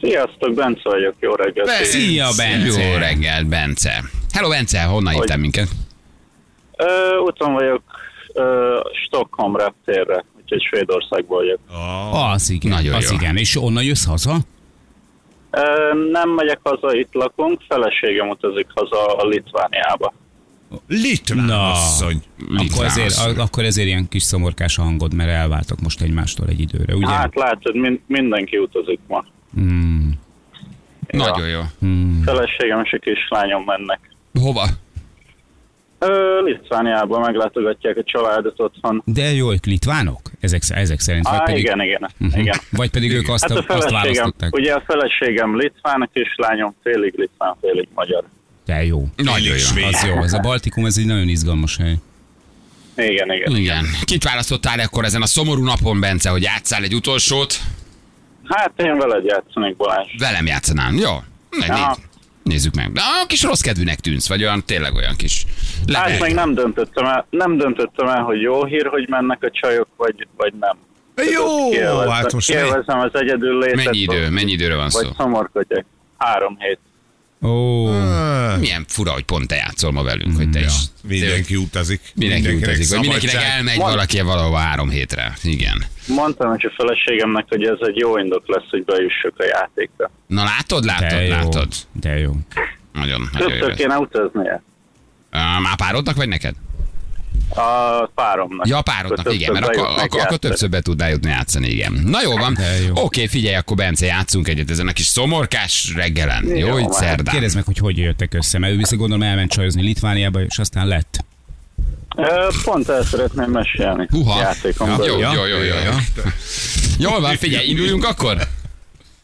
[0.00, 1.84] Sziasztok, Bence vagyok, jó reggelt.
[1.84, 2.82] Szia, Bence!
[2.88, 4.04] Jó reggelt, Bence.
[4.32, 5.68] Hello, Bence, honnan hívtál minket?
[6.76, 7.82] Ö, úton vagyok
[8.34, 11.58] ö, Stockholm reptérre, úgyhogy Svédországból vagyok.
[11.70, 13.16] Ah, Az igen, Nagyon az jó.
[13.16, 13.36] igen.
[13.36, 14.36] És onnan jössz haza?
[15.50, 15.60] Ö,
[16.10, 20.12] nem megyek haza, itt lakunk, feleségem utazik haza a Litvániába.
[20.88, 21.70] Litván Na.
[21.70, 22.22] asszony.
[22.42, 23.38] Akkor Litván ezért, asszony.
[23.38, 27.06] akkor ezért ilyen kis szomorkás a hangod, mert elváltok most egymástól egy időre, ugye?
[27.08, 29.24] Hát látod, min- mindenki utazik ma.
[29.54, 30.20] Hmm.
[31.10, 31.60] Nagyon jó.
[32.24, 34.00] Feleségem és a kislányom mennek.
[34.40, 34.64] Hova?
[35.98, 39.02] Ö, Litvániába meglátogatják a családot otthon.
[39.06, 40.20] De jó, ők litvánok?
[40.40, 41.28] Ezek, ezek szerint?
[41.28, 42.38] Vagy Á, pedig, igen, igen, Mhm.
[42.40, 42.58] igen.
[42.70, 44.54] Vagy pedig ők azt, Hát a azt feleségem, választották.
[44.54, 48.24] ugye a feleségem litván, a kislányom félig litván, félig magyar.
[48.66, 49.04] De jó.
[49.16, 49.56] Nagyon jó.
[49.56, 49.84] svéd.
[49.84, 50.22] Az jó.
[50.22, 51.94] Ez a Baltikum, ez egy nagyon izgalmas hely.
[52.96, 53.56] Igen, igen.
[53.56, 53.84] Igen.
[54.04, 57.54] Kit választottál akkor ezen a szomorú napon, Bence, hogy játszál egy utolsót?
[58.48, 60.06] Hát én veled játszanék Balázs.
[60.18, 60.96] Velem játszanám.
[60.96, 61.10] Jó.
[61.10, 61.22] Aha.
[61.50, 62.10] né-
[62.52, 62.92] nézzük meg.
[62.92, 65.44] De a kis rossz kedvűnek tűnsz, vagy olyan tényleg olyan kis...
[65.94, 66.26] Hát level.
[66.26, 70.26] még nem döntöttem el, nem döntöttem el, hogy jó hír, hogy mennek a csajok, vagy,
[70.36, 70.76] vagy nem.
[71.32, 73.84] Jó, Kielvezem- hát most kielvezem az egyedül létet.
[73.84, 75.02] Mennyi idő, mennyi időre van szó?
[75.02, 75.84] Vagy szomorkodjak.
[76.18, 76.78] Három hét.
[77.42, 80.72] Ó, Ah, Milyen fura, hogy pont te játszol ma velünk, hogy te is.
[81.02, 82.00] mindenki utazik.
[82.14, 83.90] Mindenki Mindenkinek utazik, vagy mindenkinek elmegy Van.
[83.90, 85.32] valaki valahova három hétre.
[85.42, 85.84] Igen.
[86.06, 90.10] Mondtam is a feleségemnek, hogy ez egy jó indok lesz, hogy bejussuk a játékra.
[90.26, 91.30] Na látod, látod, de jó.
[91.30, 91.68] látod.
[91.92, 92.32] De jó.
[92.92, 93.58] Nagyon, nagyon jó.
[93.58, 94.62] Többször kéne utaznia.
[95.62, 96.54] Már párodnak vagy neked?
[97.54, 98.66] A páromnak.
[98.66, 100.38] Ja, a párodnak, igen, mert akkor, akkor, akkor játszani.
[100.38, 101.92] többször be tudnál jutni játszani, igen.
[102.04, 102.58] Na jó van.
[102.86, 103.04] Jó.
[103.04, 106.44] Oké, figyelj, akkor Bence, játszunk egyet ezen a kis szomorkás reggelen.
[106.46, 107.34] Jó, Jó, így hát szerdán.
[107.34, 110.86] Kérdezd meg, hogy hogy jöttek össze, mert ő viszont gondolom elment csajozni Litvániába, és aztán
[110.86, 111.24] lett.
[112.64, 114.06] Pont el szeretném mesélni.
[114.10, 114.40] Huha.
[114.40, 115.92] Játékon Ja, jó, jó, jó, jó, jó.
[116.98, 118.36] Jól van, figyelj, induljunk akkor?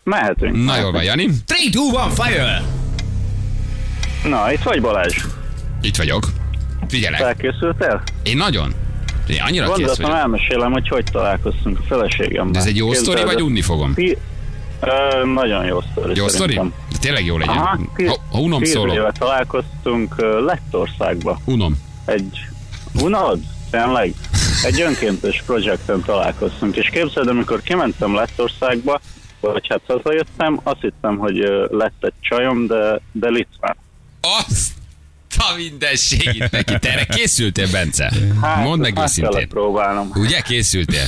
[0.04, 0.64] Mehetünk.
[0.64, 1.22] Na jól van, Jani.
[1.22, 2.62] 3, 2, 1, fire!
[4.24, 5.16] Na, itt vagy Balázs.
[5.80, 6.28] Itt vagyok.
[6.88, 7.20] Figyelek.
[7.20, 8.02] Felkészültél?
[8.22, 8.74] Én nagyon.
[9.28, 10.18] Én annyira kész Gondoltam, vagyok.
[10.20, 12.52] elmesélem, hogy hogy találkoztunk a feleségemmel.
[12.52, 13.94] De ez egy jó Képzeld sztori, vagy unni fogom?
[13.94, 14.18] Pi-
[14.80, 16.12] Ö, nagyon jó sztori.
[16.16, 16.54] Jó sztori?
[16.54, 17.56] De tényleg jó legyen.
[17.56, 18.94] Aha, tíz, Ha, ha unom szólok.
[18.94, 20.14] éve találkoztunk
[20.46, 21.40] Lettországba.
[21.44, 21.76] Unom.
[22.04, 22.38] Egy,
[23.02, 23.38] unod?
[23.70, 24.14] Tényleg?
[24.64, 29.00] Egy önkéntes projekten találkoztunk, és képzeld, amikor kimentem Lettországba,
[29.40, 31.36] vagy hát hazajöttem, azt hittem, hogy
[31.70, 33.76] lett egy csajom, de, de litván.
[34.20, 34.70] Azt
[35.36, 36.78] a mindenségét neki.
[36.78, 38.12] Te erre készültél, Bence?
[38.42, 39.48] Hát, Mondd meg meg őszintén.
[39.48, 40.10] próbálnom.
[40.14, 41.06] Ugye készültél?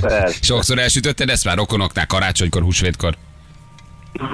[0.00, 0.36] Persze.
[0.42, 3.16] Sokszor elsütötted ezt már rokonoknál, karácsonykor, húsvétkor?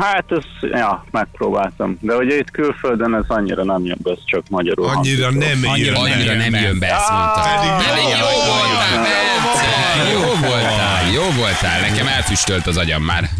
[0.00, 1.98] Hát ez, ja, megpróbáltam.
[2.00, 4.88] De ugye itt külföldön ez annyira nem jön be, ez csak magyarul.
[4.88, 6.12] Annyira nem Annyira jön.
[6.12, 7.40] Annyira nem jön be, ezt mondta.
[7.40, 9.02] Pedig jó jó voltál, voltál.
[9.02, 10.10] Bence!
[10.12, 11.80] Jó voltál, jó voltál.
[11.80, 13.30] Nekem elfüstölt az agyam már.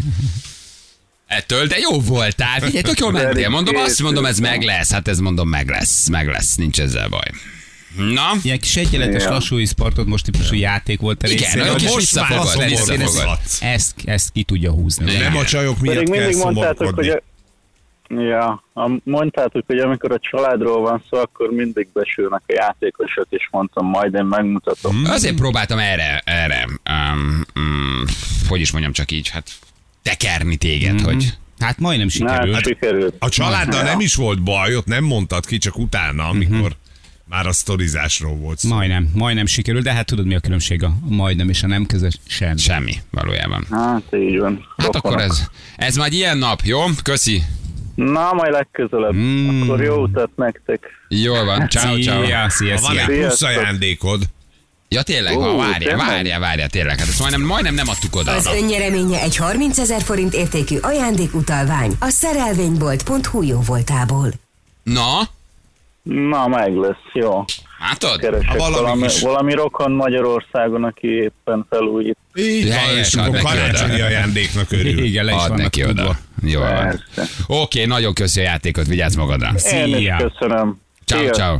[1.27, 2.59] Ettől, de jó voltál.
[2.59, 3.49] Figyelj, tök jól mentél.
[3.49, 4.91] Mondom, azt mondom, ez meg lesz.
[4.91, 6.07] Hát ez mondom, meg lesz.
[6.09, 7.29] Meg lesz, nincs ezzel baj.
[8.13, 9.29] Na, Ilyen kis egyenletes Ja.
[9.29, 13.63] lassú sportot most típusú játék volt a Igen, olyan kis Most visszafogott, válaszol, én ezt-.
[13.63, 15.17] Ezt, ezt ki tudja húzni.
[15.17, 17.09] Nem a csajok miatt Pedig kell mindig mondtátok, szomorkodni.
[17.09, 17.21] hogy
[18.09, 23.25] a, ja, a, mondtátok, hogy amikor a családról van szó, akkor mindig besülnek a játékosok,
[23.29, 24.95] és mondtam, majd én megmutatom.
[24.95, 25.11] Hmm.
[25.11, 28.03] azért próbáltam erre, erre, um, um,
[28.47, 29.49] hogy is mondjam csak így, hát
[30.09, 32.53] tekerni téged, hogy Hát majdnem sikerült.
[32.55, 33.15] hát sikerült.
[33.19, 36.75] A családdal nem is volt baj, ott nem mondtad ki, csak utána, amikor
[37.29, 38.69] Már a sztorizásról volt szó.
[38.69, 42.19] Majdnem, majdnem sikerült, de hát tudod mi a különbség a majdnem és a nem között?
[42.27, 42.57] Semmi.
[42.59, 43.65] Semmi, valójában.
[43.71, 44.65] Hát így van.
[44.77, 45.29] Hát akkor Rokonok.
[45.31, 46.79] ez, ez már egy ilyen nap, jó?
[47.03, 47.41] Köszi.
[47.95, 49.15] Na, majd legközelebb.
[49.15, 49.61] Mm.
[49.61, 50.83] Akkor jó utat nektek.
[51.07, 52.23] Jól van, ciao, ciao.
[52.25, 54.21] Szia, szia, Ha van egy plusz ajándékod,
[54.89, 56.99] Ja tényleg, Ó, ha, várja, várja, várja, tényleg.
[56.99, 58.31] Hát ezt majdnem, majdnem nem adtuk oda.
[58.31, 64.31] Az önnyereménye egy 30 ezer forint értékű ajándékutalvány a szerelvénybolt.hu jó voltából.
[64.83, 65.19] Na,
[66.03, 67.45] Na, meg lesz, jó.
[67.79, 68.19] látod?
[68.19, 72.17] Keresek valami valami, kis- valami rokon Magyarországon, aki éppen felújít.
[72.35, 75.03] így van, és akkor karácsonyi ajándéknak örül.
[75.03, 76.01] Igen, le is vannak neki tudva.
[76.01, 76.17] oda.
[76.43, 77.03] Jó van.
[77.47, 79.47] Oké, nagyon köszi a játékot, vigyázz magadra.
[79.47, 79.61] Én is
[79.95, 80.31] Szia.
[80.39, 80.81] köszönöm.
[81.05, 81.57] Ciao, ciao.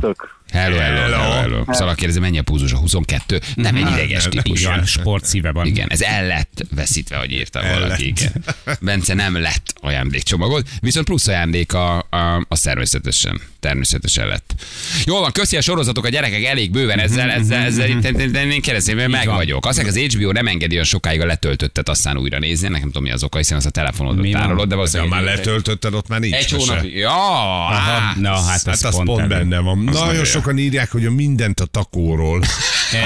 [0.52, 1.32] Hello, hello, hello, Hello.
[1.40, 1.64] hello.
[1.68, 3.40] Szóval kérdezi, mennyi a púzus a 22?
[3.54, 4.60] Nem egy ideges típus.
[4.60, 5.66] Igen, sport szíve van.
[5.66, 7.88] Igen, ez el lett veszítve, hogy írta El valaki.
[7.88, 8.00] lett.
[8.20, 8.44] Igen.
[8.80, 13.40] Bence nem lett ajándékcsomagot, viszont plusz ajándék a, a, a természetesen.
[13.60, 14.54] Természetesen lett.
[15.04, 19.26] Jól van, köszi a sorozatok a gyerekek elég bőven, ezzel, ezzel, ezzel én- keresztényben meg
[19.28, 19.66] vagyok.
[19.66, 22.68] Azt az HBO nem engedi olyan sokáig a letöltöttet, aztán újra nézni.
[22.68, 24.40] Nekem tudom, mi az oka, hiszen az a telefonodon Mi van?
[24.40, 26.96] tárolod, de valószínűleg már letöltötted, ott már nincs egy hónapig.
[26.96, 27.10] Ja,
[27.70, 29.28] á, Na, hát Hát az, az pont, elő.
[29.28, 29.78] benne van.
[29.78, 32.42] nagyon sokan írják, hogy a mindent a takóról.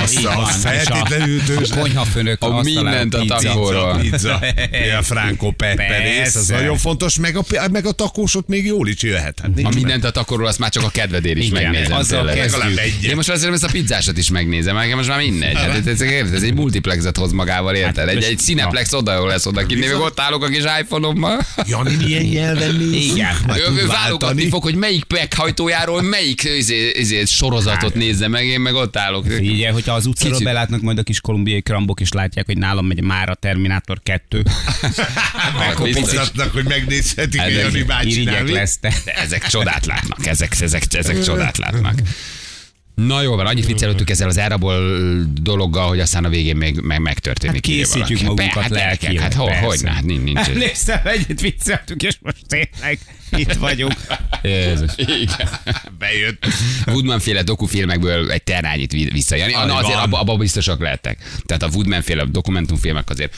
[0.03, 3.99] Azt a feltétlenül a, a konyhafőnök A mindent a takóról.
[4.01, 4.99] Pizza, pizza.
[4.99, 9.39] a Franco Pepperész, az nagyon fontos, meg a, meg a takósot még jól is jöhet.
[9.43, 9.75] Hát meg.
[9.75, 11.97] mindent a takorról, azt már csak a kedvedér is Igen, megnézem.
[11.97, 12.79] azzal kezdjük.
[12.79, 13.05] Egy.
[13.05, 15.55] Én most szerintem ezt a pizzásat is megnézem, nekem most már mindegy.
[15.57, 18.09] Hát, ez, egy multiplexet hoz magával, érted?
[18.09, 21.47] Egy, most- egy Cineplex oda lesz oda kinni, még ott állok a kis iPhone-ommal.
[21.67, 23.13] Jani milyen nyelven nézik?
[23.13, 23.37] Igen.
[23.77, 28.97] Ő, válogatni fog, hogy melyik meghajtójáról melyik izé, izé, sorozatot nézze meg, én meg ott
[28.97, 29.27] állok.
[29.27, 32.87] Figyelj, hogyha az utcáról Kicsit- belátnak majd a kis kolumbiai krambok, és látják, hogy nálam
[32.87, 34.43] megy már a Terminátor 2.
[35.59, 38.79] Megkopogtatnak, hogy megnézhetik a Ez Jani bácsi lesz.
[38.81, 41.95] De ezek csodát látnak, ezek, ezek, ezek csodát látnak.
[42.95, 44.79] Na jó van, annyit viccelődtük ezzel az elrabol
[45.43, 47.55] dologgal, hogy aztán a végén még meg, megtörténik.
[47.55, 48.25] Hát készítjük valaki.
[48.25, 49.61] magunkat Be, hát lelkileg, Hát ho, persze.
[49.67, 50.23] hogy ne, hát nincs.
[50.23, 50.49] nincs.
[50.49, 52.99] Emlékszem, egyet vicceltük, és most tényleg
[53.31, 53.95] itt vagyunk.
[54.43, 54.91] Jézus.
[54.97, 55.49] Igen.
[55.99, 56.47] Bejött.
[56.87, 59.53] Woodman féle dokufilmekből egy terányit vi- visszajönni.
[59.53, 61.19] Na azért abban abba biztosak lehettek.
[61.47, 63.37] Tehát a Woodman féle dokumentumfilmek azért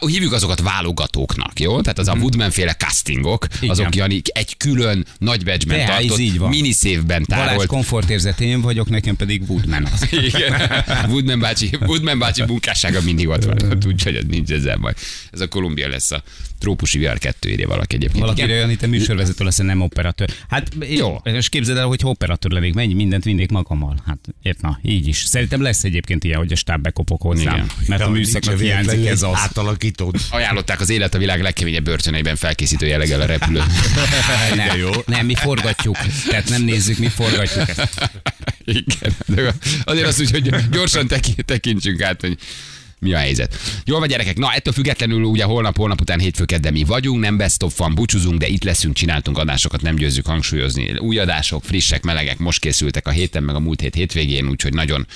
[0.00, 1.80] Uh, hívjuk azokat válogatóknak, jó?
[1.80, 3.56] Tehát az a Woodman féle castingok, Mhm.
[3.60, 3.70] Igen.
[3.70, 6.48] azok Jani egy külön nagy ez tartott, így van.
[6.48, 10.08] miniszévben Balázs tárolt komfortérzet én vagyok, nekem pedig Woodman az.
[10.34, 10.72] Igen.
[11.08, 13.56] Woodman bácsi, Woodman bácsi munkássága mindig ott van.
[13.86, 14.92] Úgyhogy nincs ezzel baj.
[15.30, 16.22] Ez a Kolumbia lesz a
[16.58, 18.20] trópusi VR 2 írja valaki egyébként.
[18.20, 20.30] Valaki olyan itt a műsorvezető lesz, nem operatőr.
[20.48, 23.96] Hát jó, és képzeld el, hogy operatőr lennék, mennyi mindent vinnék magammal.
[24.06, 25.16] Hát ért, na, így is.
[25.16, 27.70] Szerintem lesz egyébként ilyen, hogy a stáb bekopok hozzám, Igen.
[27.86, 29.36] mert a műszaknak hiányzik ez az.
[29.58, 30.14] Átalakítód.
[30.30, 33.62] Ajánlották az élet a világ legkeményebb börtöneiben felkészítő jelleggel a repülőt.
[34.54, 34.90] Nem, jó.
[35.06, 35.96] nem, mi forgatjuk.
[36.28, 38.10] Tehát nem nézzük, mi forgatjuk ezt.
[38.64, 39.14] Igen.
[39.26, 42.36] De azért azt úgy, hogy gyorsan teki- tekintsünk át, hogy
[43.00, 43.56] mi a helyzet.
[43.84, 47.36] Jól van gyerekek, na ettől függetlenül ugye holnap, holnap után hétfő kedden mi vagyunk, nem
[47.36, 50.98] best of van, búcsúzunk, de itt leszünk, csináltunk adásokat, nem győzzük hangsúlyozni.
[50.98, 55.06] Új adások, frissek, melegek, most készültek a héten, meg a múlt hét hétvégén, úgyhogy nagyon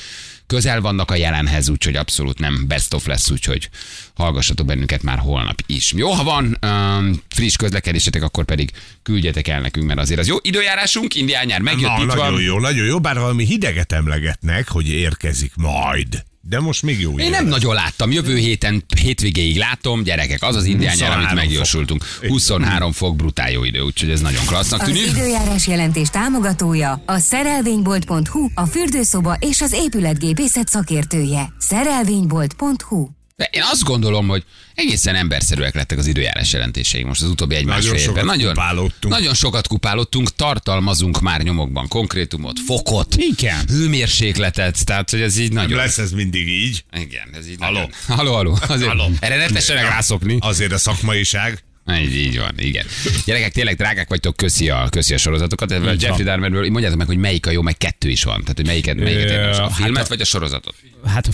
[0.46, 3.68] közel vannak a jelenhez, úgyhogy abszolút nem best of lesz, úgyhogy
[4.14, 5.92] hallgassatok bennünket már holnap is.
[5.96, 8.70] Jó, ha van um, friss közlekedésetek, akkor pedig
[9.02, 12.42] küldjetek el nekünk, mert azért az jó időjárásunk, indián nyár megjött, Na, itt nagyon van.
[12.42, 16.24] jó, nagyon jó, bár valami hideget emlegetnek, hogy érkezik majd.
[16.48, 17.52] De most még jó Én nem lesz.
[17.52, 18.12] nagyon láttam.
[18.12, 22.04] Jövő héten, hétvégéig látom, gyerekek, az az indián nyár, amit 23 megjósoltunk.
[22.28, 25.06] 23 fok, brutál jó idő, úgyhogy ez nagyon klassznak Az tűnik.
[25.06, 31.52] időjárás jelentés támogatója a szerelvénybolt.hu, a fürdőszoba és az épületgépészet szakértője.
[31.58, 37.54] Szerelvénybolt.hu De én azt gondolom, hogy egészen emberszerűek lettek az időjárás jelentéseink most az utóbbi
[37.54, 38.38] egy Nagyon másfél évben.
[38.38, 39.14] kupálódtunk.
[39.14, 43.68] nagyon sokat kupálottunk, tartalmazunk már nyomokban konkrétumot, fokot, Igen.
[43.68, 45.76] hőmérsékletet, tehát hogy ez így nagyon...
[45.78, 46.84] Lesz ez mindig így.
[46.96, 47.72] Igen, ez így Haló.
[47.72, 47.90] nagyon...
[48.06, 48.58] Haló, haló.
[48.68, 49.10] Azért Haló.
[49.20, 50.36] Erre ne tessenek rászokni.
[50.40, 51.62] Azért a szakmaiság.
[52.00, 52.86] Így, így van, igen.
[53.24, 55.72] Gyerekek, tényleg drágák vagytok, köszi a, köszi a sorozatokat.
[55.72, 58.40] Ebből Jeffrey Dahmerből mondjátok meg, hogy melyik a jó, meg kettő is van.
[58.40, 59.58] Tehát, hogy melyiket, melyiket érdemes.
[59.58, 60.74] A hát filmet a- vagy a sorozatot?
[61.06, 61.32] Hát a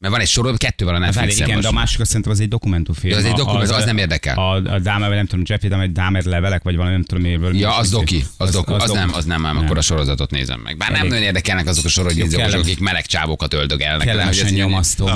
[0.00, 2.32] Mert van egy sorozat, kettő van a Várj, Netflixen igen, de a másik azt szerintem
[2.32, 3.12] az egy dokumentumfilm.
[3.12, 4.38] Ja, az egy dokumentum, az nem érdekel.
[4.38, 7.56] A, a Dahmer, nem tudom, Jeffrey Dahmer, Dahmer levelek, vagy valami, nem tudom, miről.
[7.56, 8.94] Ja, az doki, az, doku, az, doku.
[8.94, 10.76] nem, az nem, ám, akkor a sorozatot nézem meg.
[10.76, 11.10] Bár nem Elég.
[11.10, 11.88] nagyon érdekelnek azok a
[12.28, 14.06] kellem- akik meleg csávokat öldögélnek.
[14.06, 15.06] Kellemesen nyomasztó.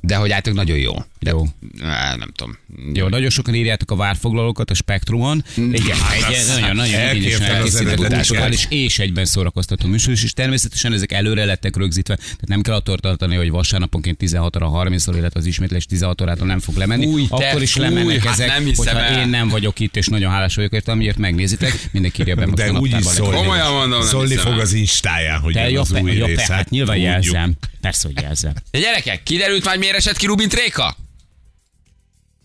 [0.00, 0.94] De hogy álltok nagyon jó.
[1.20, 1.46] Jó.
[1.82, 2.58] Á, Nem tudom.
[2.94, 5.44] Jó, nagyon sokan írjátok a várfoglalókat a Spektrumon.
[5.56, 10.92] Igen, egy nagyon, nagyon elkérted igényesen elkészített kulturális és egyben szórakoztató műsor is, és természetesen
[10.92, 15.40] ezek előre lettek rögzítve, tehát nem kell attól tartani, hogy vasárnaponként 16 óra 30 illetve
[15.40, 17.04] az ismétlés 16 órától nem fog lemenni.
[17.06, 19.20] Fúj, te Akkor is fúj, lemennek hát ezek, nem hogyha el.
[19.20, 22.56] én nem vagyok itt, és nagyon hálás vagyok érte, amiért megnézitek, mindenki írja be most
[22.56, 23.36] De a úgy is szólni.
[23.36, 26.46] Komolyan mondom, nem Szólni fog az Instáján, hogy Te az új rész.
[26.46, 27.56] pe, hát nyilván jelzem.
[27.80, 28.52] Persze, hogy jelzem.
[28.70, 30.96] De gyerekek, kiderült már, miért esett ki Rubin Tréka?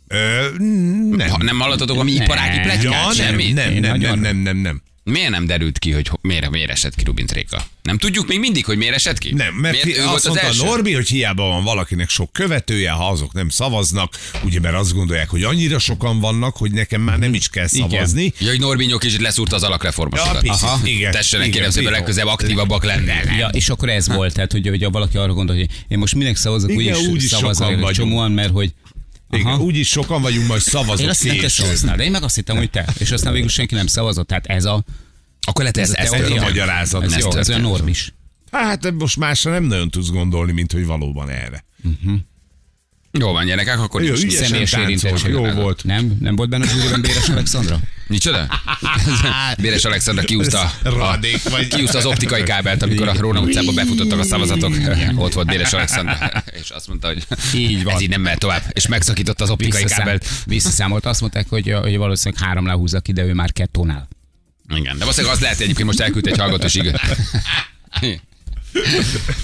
[0.08, 0.50] Ö,
[1.10, 1.30] nem.
[1.30, 2.24] Ha nem hallottatok valami Nem.
[2.24, 3.16] iparági Ja, plegykát?
[3.18, 4.82] nem, nem, nem, nem, nem, nem, nem.
[5.04, 7.66] Miért nem derült ki, hogy ho- miért, miért esett ki Rubin Tréka?
[7.82, 9.34] Nem tudjuk még mindig, hogy miért esett ki?
[9.34, 10.64] Nem, mert miért volt azt az mondta első?
[10.66, 14.14] Norbi, hogy hiába van valakinek sok követője, ha azok nem szavaznak,
[14.44, 17.90] ugye mert azt gondolják, hogy annyira sokan vannak, hogy nekem már nem is kell Igen.
[17.90, 18.34] szavazni.
[18.40, 20.44] Ja, hogy Norbinyó kicsit leszúrta az alakreformosokat.
[20.46, 21.12] Ja, picit, igen.
[21.12, 23.12] Tessenek Igen, kérem szépen legközelebb aktívabbak lenni.
[23.38, 26.36] Ja, és akkor ez volt, tehát hogy, hogy valaki arra gondol, hogy én most minek
[26.36, 27.92] szavazok, Igen, úgyis úgyis vagyunk.
[27.92, 28.74] csomóan, mert hogy
[29.34, 31.66] Igen, úgyis sokan vagyunk, majd Én szavazok azt hittem, te később.
[31.66, 32.86] szavaznál, de én meg azt hittem, hogy te.
[33.00, 34.84] És aztán végül senki nem szavazott, tehát ez a,
[35.42, 36.42] Akkor lehet, ez ez, ez, teória.
[36.42, 37.04] a magyarázat.
[37.04, 38.14] Ez, Ez jó, ez olyan normis.
[38.52, 41.66] Hát most másra nem nagyon tudsz gondolni, mint hogy valóban erre.
[43.20, 44.24] Jó van, gyerekek, akkor Jó, nincs.
[44.24, 45.32] ügyesen Személyes érintettség.
[45.32, 45.84] jó volt.
[45.84, 46.18] Nem?
[46.20, 47.80] Nem volt benne a zsűriben Béres Alexandra?
[48.08, 48.48] Micsoda?
[49.62, 51.18] Béres Alexandra kiúzta, a,
[51.50, 51.68] vagy.
[51.68, 54.74] kiúzta az optikai kábelt, amikor a Róna utcába befutottak a szavazatok.
[55.16, 56.18] Ott volt Béres Alexandra.
[56.62, 57.94] És azt mondta, hogy Így van.
[57.94, 58.64] ez így nem mehet tovább.
[58.72, 60.26] És megszakította az optikai Visszaszám, kábelt.
[60.46, 61.06] visszaszámolt.
[61.06, 64.08] Azt mondták, hogy, hogy valószínűleg háromnál húzza ki, de ő már kettónál.
[64.76, 66.78] Igen, de valószínűleg az lehet, hogy egyébként most elküldte egy hallgatós.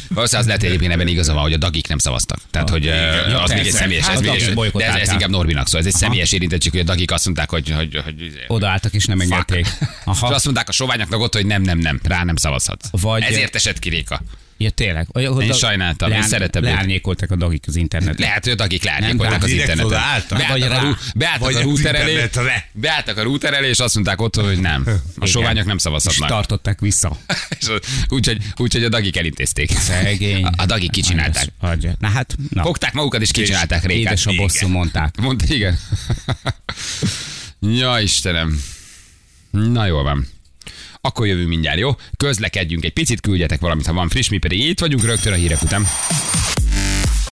[0.07, 2.39] Valószínűleg az lehet, egyébként ebben igaza van, hogy a dagik nem szavaztak.
[2.51, 5.67] Tehát, hogy Ja, az még egy személyes, Hát ez még de ez, ez inkább Norbinak
[5.67, 5.79] szól.
[5.79, 9.05] Ez egy személyes érintettség, hogy a dagik azt mondták, hogy, hogy, hogy, hogy Odaálltak és
[9.05, 9.65] nem engedték.
[9.79, 10.27] És Aha.
[10.27, 12.87] azt mondták a soványoknak ott, hogy nem, nem, nem, rá nem szavazhatsz.
[12.91, 14.21] Vagy- Ezért esett ki Réka.
[14.61, 15.07] Ja, tényleg.
[15.13, 16.69] Olyan, Én sajnáltam, én szeretem őt.
[16.69, 18.19] Leárnyékoltak a dagik az internetet.
[18.19, 19.87] Lehet, hogy a dagik leárnyékolták az interneten.
[19.89, 22.29] Beálltak, a, rú, beálltak a router elé,
[22.71, 24.83] beálltak a router elé, és azt mondták ott, hogy nem.
[24.85, 25.29] A Igen.
[25.29, 26.29] soványok nem És szavazhatnak.
[26.29, 27.17] tartották vissza.
[27.59, 27.67] És
[28.07, 29.71] Úgyhogy úgy, a dagik elintézték.
[29.71, 30.43] Szegény.
[30.43, 31.47] A, a dagik kicsinálták.
[31.59, 31.93] Adja.
[31.99, 32.63] Na hát, na.
[32.63, 33.99] Fogták magukat és kicsinálták Rékát.
[33.99, 35.15] Édes a bosszú, mondták.
[35.17, 35.79] Mondta, igen.
[37.79, 38.61] ja, Istenem.
[39.51, 40.27] Na jól van.
[41.01, 41.89] Akkor jövünk mindjárt, jó?
[42.17, 45.61] Közlekedjünk egy picit, küldjetek valamit, ha van friss, mi pedig itt vagyunk rögtön a hírek
[45.61, 45.85] után.